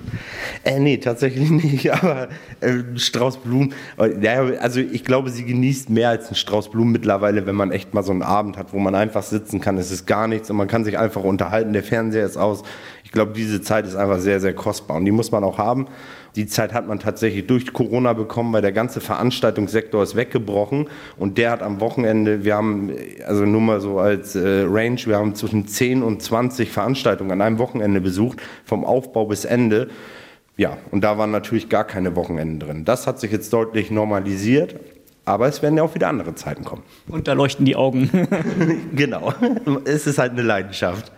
Äh, 0.63 0.79
nee, 0.79 0.97
tatsächlich 0.97 1.51
nicht, 1.51 1.93
aber 1.93 2.27
äh, 2.59 2.79
Strauß 2.95 3.37
Blumen, 3.37 3.71
ja, 4.19 4.41
also 4.59 4.79
ich 4.79 5.03
glaube, 5.03 5.29
sie 5.29 5.45
genießt 5.45 5.91
mehr 5.91 6.09
als 6.09 6.29
ein 6.29 6.33
Strauß 6.33 6.71
Blumen 6.71 6.91
mittlerweile, 6.91 7.45
wenn 7.45 7.53
man 7.53 7.71
echt 7.71 7.93
mal 7.93 8.01
so 8.01 8.11
einen 8.11 8.23
Abend 8.23 8.57
hat, 8.57 8.73
wo 8.73 8.79
man 8.79 8.95
einfach 8.95 9.21
sitzen 9.21 9.61
kann. 9.61 9.77
Es 9.77 9.91
ist 9.91 10.07
gar 10.07 10.27
nichts 10.27 10.49
und 10.49 10.57
man 10.57 10.67
kann 10.67 10.83
sich 10.83 10.97
einfach 10.97 11.23
unterhalten, 11.23 11.71
der 11.71 11.83
Fernseher 11.83 12.25
ist 12.25 12.35
aus. 12.35 12.63
Ich 13.03 13.11
glaube, 13.11 13.33
diese 13.33 13.61
Zeit 13.61 13.85
ist 13.85 13.95
einfach 13.95 14.17
sehr, 14.17 14.39
sehr 14.39 14.55
kostbar 14.55 14.97
und 14.97 15.05
die 15.05 15.11
muss 15.11 15.31
man 15.31 15.43
auch 15.43 15.59
haben. 15.59 15.85
Die 16.35 16.45
Zeit 16.45 16.73
hat 16.73 16.87
man 16.87 16.99
tatsächlich 16.99 17.45
durch 17.47 17.73
Corona 17.73 18.13
bekommen, 18.13 18.53
weil 18.53 18.61
der 18.61 18.71
ganze 18.71 19.01
Veranstaltungssektor 19.01 20.01
ist 20.01 20.15
weggebrochen 20.15 20.87
und 21.17 21.37
der 21.37 21.51
hat 21.51 21.61
am 21.61 21.81
Wochenende, 21.81 22.45
wir 22.45 22.55
haben, 22.55 22.91
also 23.25 23.45
nur 23.45 23.61
mal 23.61 23.81
so 23.81 23.99
als 23.99 24.35
äh, 24.35 24.65
Range, 24.67 24.99
wir 25.05 25.17
haben 25.17 25.35
zwischen 25.35 25.67
10 25.67 26.03
und 26.03 26.21
20 26.21 26.71
Veranstaltungen 26.71 27.31
an 27.31 27.41
einem 27.41 27.59
Wochenende 27.59 27.99
besucht, 27.99 28.41
vom 28.63 28.85
Aufbau 28.85 29.25
bis 29.25 29.43
Ende. 29.43 29.89
Ja, 30.55 30.77
und 30.91 31.03
da 31.03 31.17
waren 31.17 31.31
natürlich 31.31 31.69
gar 31.69 31.83
keine 31.83 32.15
Wochenenden 32.15 32.59
drin. 32.59 32.85
Das 32.85 33.07
hat 33.07 33.19
sich 33.19 33.31
jetzt 33.31 33.51
deutlich 33.51 33.91
normalisiert. 33.91 34.75
Aber 35.23 35.47
es 35.47 35.61
werden 35.61 35.77
ja 35.77 35.83
auch 35.83 35.93
wieder 35.93 36.09
andere 36.09 36.33
Zeiten 36.33 36.63
kommen. 36.63 36.81
Und 37.07 37.27
da 37.27 37.33
leuchten 37.33 37.63
die 37.63 37.75
Augen. 37.75 38.09
genau. 38.95 39.33
Es 39.85 40.07
ist 40.07 40.17
halt 40.17 40.31
eine 40.31 40.41
Leidenschaft 40.41 41.11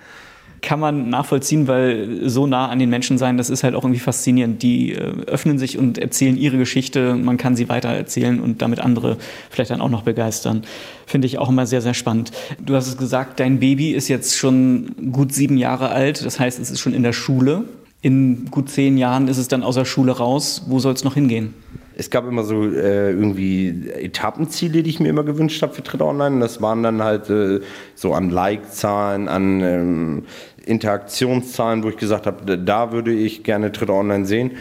kann 0.64 0.80
man 0.80 1.10
nachvollziehen, 1.10 1.68
weil 1.68 2.28
so 2.28 2.48
nah 2.48 2.70
an 2.70 2.80
den 2.80 2.90
Menschen 2.90 3.20
sein, 3.20 3.38
das 3.38 3.52
ist 3.52 3.64
halt 3.64 3.76
auch 3.76 3.84
irgendwie 3.84 4.00
faszinierend. 4.00 4.64
Die 4.64 4.94
äh, 4.94 5.26
öffnen 5.28 5.60
sich 5.60 5.78
und 5.78 6.00
erzählen 6.00 6.36
ihre 6.36 6.58
Geschichte, 6.58 7.14
man 7.16 7.38
kann 7.38 7.56
sie 7.56 7.70
weiter 7.70 7.90
erzählen 7.90 8.40
und 8.40 8.64
damit 8.64 8.80
andere 8.80 9.18
vielleicht 9.52 9.70
dann 9.70 9.82
auch 9.82 9.90
noch 9.90 10.02
begeistern. 10.02 10.64
Finde 11.06 11.28
ich 11.28 11.38
auch 11.38 11.50
immer 11.50 11.68
sehr, 11.68 11.82
sehr 11.82 11.94
spannend. 11.94 12.32
Du 12.60 12.76
hast 12.76 12.88
es 12.88 12.98
gesagt, 12.98 13.40
dein 13.40 13.60
Baby 13.60 13.92
ist 13.92 14.08
jetzt 14.08 14.38
schon 14.38 14.96
gut 15.12 15.34
sieben 15.34 15.58
Jahre 15.58 15.90
alt, 15.90 16.26
das 16.26 16.40
heißt, 16.40 16.60
es 16.60 16.72
ist 16.72 16.80
schon 16.80 16.94
in 16.94 17.04
der 17.04 17.14
Schule. 17.14 17.66
In 18.02 18.46
gut 18.50 18.70
zehn 18.70 18.98
Jahren 18.98 19.28
ist 19.28 19.38
es 19.38 19.48
dann 19.48 19.64
aus 19.64 19.76
der 19.76 19.86
Schule 19.86 20.14
raus. 20.14 20.64
Wo 20.68 20.80
soll 20.80 20.94
es 20.94 21.04
noch 21.04 21.14
hingehen? 21.14 21.54
Es 21.96 22.10
gab 22.10 22.28
immer 22.28 22.44
so 22.44 22.64
äh, 22.64 23.12
irgendwie 23.12 23.90
Etappenziele, 23.90 24.84
die 24.84 24.90
ich 24.90 25.00
mir 25.00 25.10
immer 25.10 25.24
gewünscht 25.24 25.62
habe 25.62 25.74
für 25.74 25.84
Tritt 25.84 26.02
Online. 26.02 26.40
Das 26.40 26.62
waren 26.62 26.84
dann 26.84 27.04
halt 27.04 27.30
äh, 27.30 27.62
so 27.96 28.14
an 28.14 28.30
Like-Zahlen, 28.30 29.28
an 29.28 29.62
ähm, 29.62 30.24
Interaktionszahlen, 30.66 31.84
wo 31.84 31.90
ich 31.90 31.98
gesagt 31.98 32.26
habe, 32.26 32.58
da 32.58 32.92
würde 32.92 33.12
ich 33.12 33.44
gerne 33.44 33.72
Tritter 33.72 33.94
Online 33.94 34.26
sehen. 34.26 34.52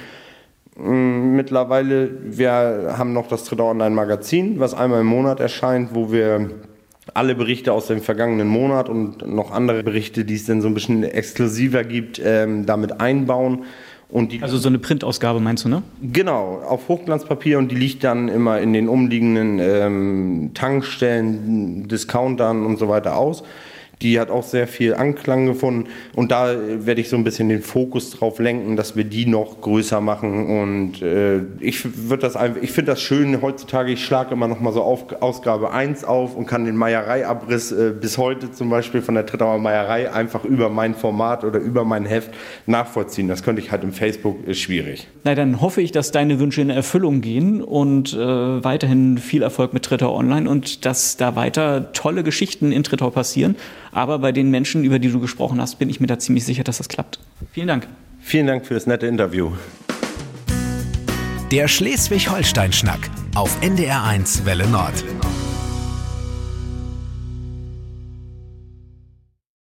Mm, 0.77 1.37
mittlerweile, 1.37 2.11
wir 2.25 2.95
haben 2.97 3.13
noch 3.13 3.29
das 3.29 3.45
Tritter 3.45 3.65
Online 3.65 3.95
Magazin, 3.95 4.59
was 4.59 4.75
einmal 4.75 5.03
im 5.03 5.07
Monat 5.07 5.41
erscheint, 5.41 5.95
wo 5.95 6.13
wir 6.13 6.51
alle 7.15 7.35
Berichte 7.35 7.73
aus 7.73 7.89
dem 7.89 8.01
vergangenen 8.01 8.49
Monat 8.49 8.89
und 8.89 9.27
noch 9.27 9.51
andere 9.51 9.83
Berichte, 9.83 10.25
die 10.25 10.35
es 10.35 10.47
dann 10.47 10.61
so 10.61 10.69
ein 10.69 10.75
bisschen 10.75 11.03
exklusiver 11.03 11.85
gibt, 11.85 12.21
ähm, 12.25 12.65
damit 12.65 13.01
einbauen. 13.01 13.65
Also 14.43 14.59
so 14.59 14.69
eine 14.69 14.79
Printausgabe 14.79 15.41
meinst 15.41 15.65
du, 15.65 15.69
ne? 15.69 15.83
Genau, 16.03 16.63
auf 16.69 16.89
Hochglanzpapier 16.89 17.59
und 17.59 17.71
die 17.71 17.77
liegt 17.77 18.05
dann 18.05 18.29
immer 18.29 18.61
in 18.61 18.73
den 18.73 18.89
umliegenden 18.89 19.59
ähm, 19.59 20.51
Tankstellen, 20.55 21.89
Discountern 21.89 22.67
und 22.67 22.79
so 22.79 22.89
weiter 22.89 23.17
aus. 23.17 23.43
Die 24.03 24.19
hat 24.19 24.31
auch 24.31 24.43
sehr 24.43 24.67
viel 24.67 24.95
Anklang 24.95 25.47
gefunden. 25.47 25.89
Und 26.15 26.31
da 26.31 26.55
werde 26.57 27.01
ich 27.01 27.09
so 27.09 27.17
ein 27.17 27.25
bisschen 27.25 27.49
den 27.49 27.63
Fokus 27.63 28.11
drauf 28.11 28.39
lenken, 28.39 28.77
dass 28.77 28.97
wir 28.97 29.05
die 29.05 29.27
noch 29.27 29.61
größer 29.61 30.01
machen. 30.01 30.61
Und 30.61 31.03
äh, 31.03 31.41
ich 31.61 31.87
das 32.21 32.37
ich 32.61 32.73
finde 32.73 32.93
das 32.93 33.01
schön 33.01 33.41
heutzutage. 33.41 33.93
Ich 33.93 34.05
schlage 34.05 34.35
immer 34.35 34.49
noch 34.49 34.61
mal 34.61 34.73
so 34.73 34.83
auf 34.83 35.07
Ausgabe 35.21 35.73
1 35.73 36.05
auf 36.05 36.37
und 36.37 36.47
kann 36.47 36.65
den 36.65 36.77
Meiereiabriss 36.77 37.73
äh, 37.73 37.93
bis 37.99 38.19
heute 38.19 38.51
zum 38.51 38.71
Beispiel 38.71 39.03
von 39.03 39.15
der 39.15 39.27
Trittauer 39.27 39.59
Meierei 39.59 40.13
einfach 40.13 40.45
über 40.45 40.69
mein 40.69 40.95
Format 40.95 41.45
oder 41.45 41.59
über 41.59 41.85
mein 41.85 42.05
Heft 42.05 42.31
nachvollziehen. 42.67 43.29
Das 43.29 43.43
könnte 43.43 43.63
ich 43.63 43.71
halt 43.71 43.85
im 43.85 43.93
Facebook 43.93 44.47
äh, 44.47 44.55
schwierig. 44.55 45.07
Na, 45.25 45.35
dann 45.35 45.61
hoffe 45.61 45.81
ich, 45.81 45.93
dass 45.93 46.11
deine 46.11 46.39
Wünsche 46.39 46.61
in 46.61 46.71
Erfüllung 46.71 47.21
gehen 47.21 47.63
und 47.63 48.13
äh, 48.13 48.19
weiterhin 48.19 49.19
viel 49.19 49.43
Erfolg 49.43 49.73
mit 49.73 49.85
Trittau 49.85 50.17
Online 50.17 50.49
und 50.49 50.85
dass 50.85 51.17
da 51.17 51.37
weiter 51.37 51.93
tolle 51.93 52.23
Geschichten 52.23 52.73
in 52.73 52.83
Trittau 52.83 53.11
passieren. 53.11 53.57
Aber 53.93 54.19
bei 54.19 54.33
den 54.33 54.51
Menschen, 54.51 54.85
über 54.85 54.99
die 54.99 55.11
du 55.11 55.21
gesprochen 55.21 55.61
hast, 55.61 55.79
bin 55.79 55.89
ich 55.91 56.01
mir 56.01 56.07
da 56.07 56.19
ziemlich 56.19 56.45
sicher, 56.45 56.65
dass 56.65 56.79
das 56.79 56.89
klappt. 56.89 57.21
Vielen 57.53 57.69
Dank. 57.69 57.87
Vielen 58.21 58.47
Dank 58.47 58.67
für 58.67 58.75
das 58.75 58.87
nette 58.87 59.07
Interview. 59.07 59.53
Der 61.51 61.69
Schleswig-Holstein-Schnack 61.69 63.11
auf 63.35 63.61
NDR1 63.61 64.47
Welle 64.47 64.67
Nord. 64.69 65.05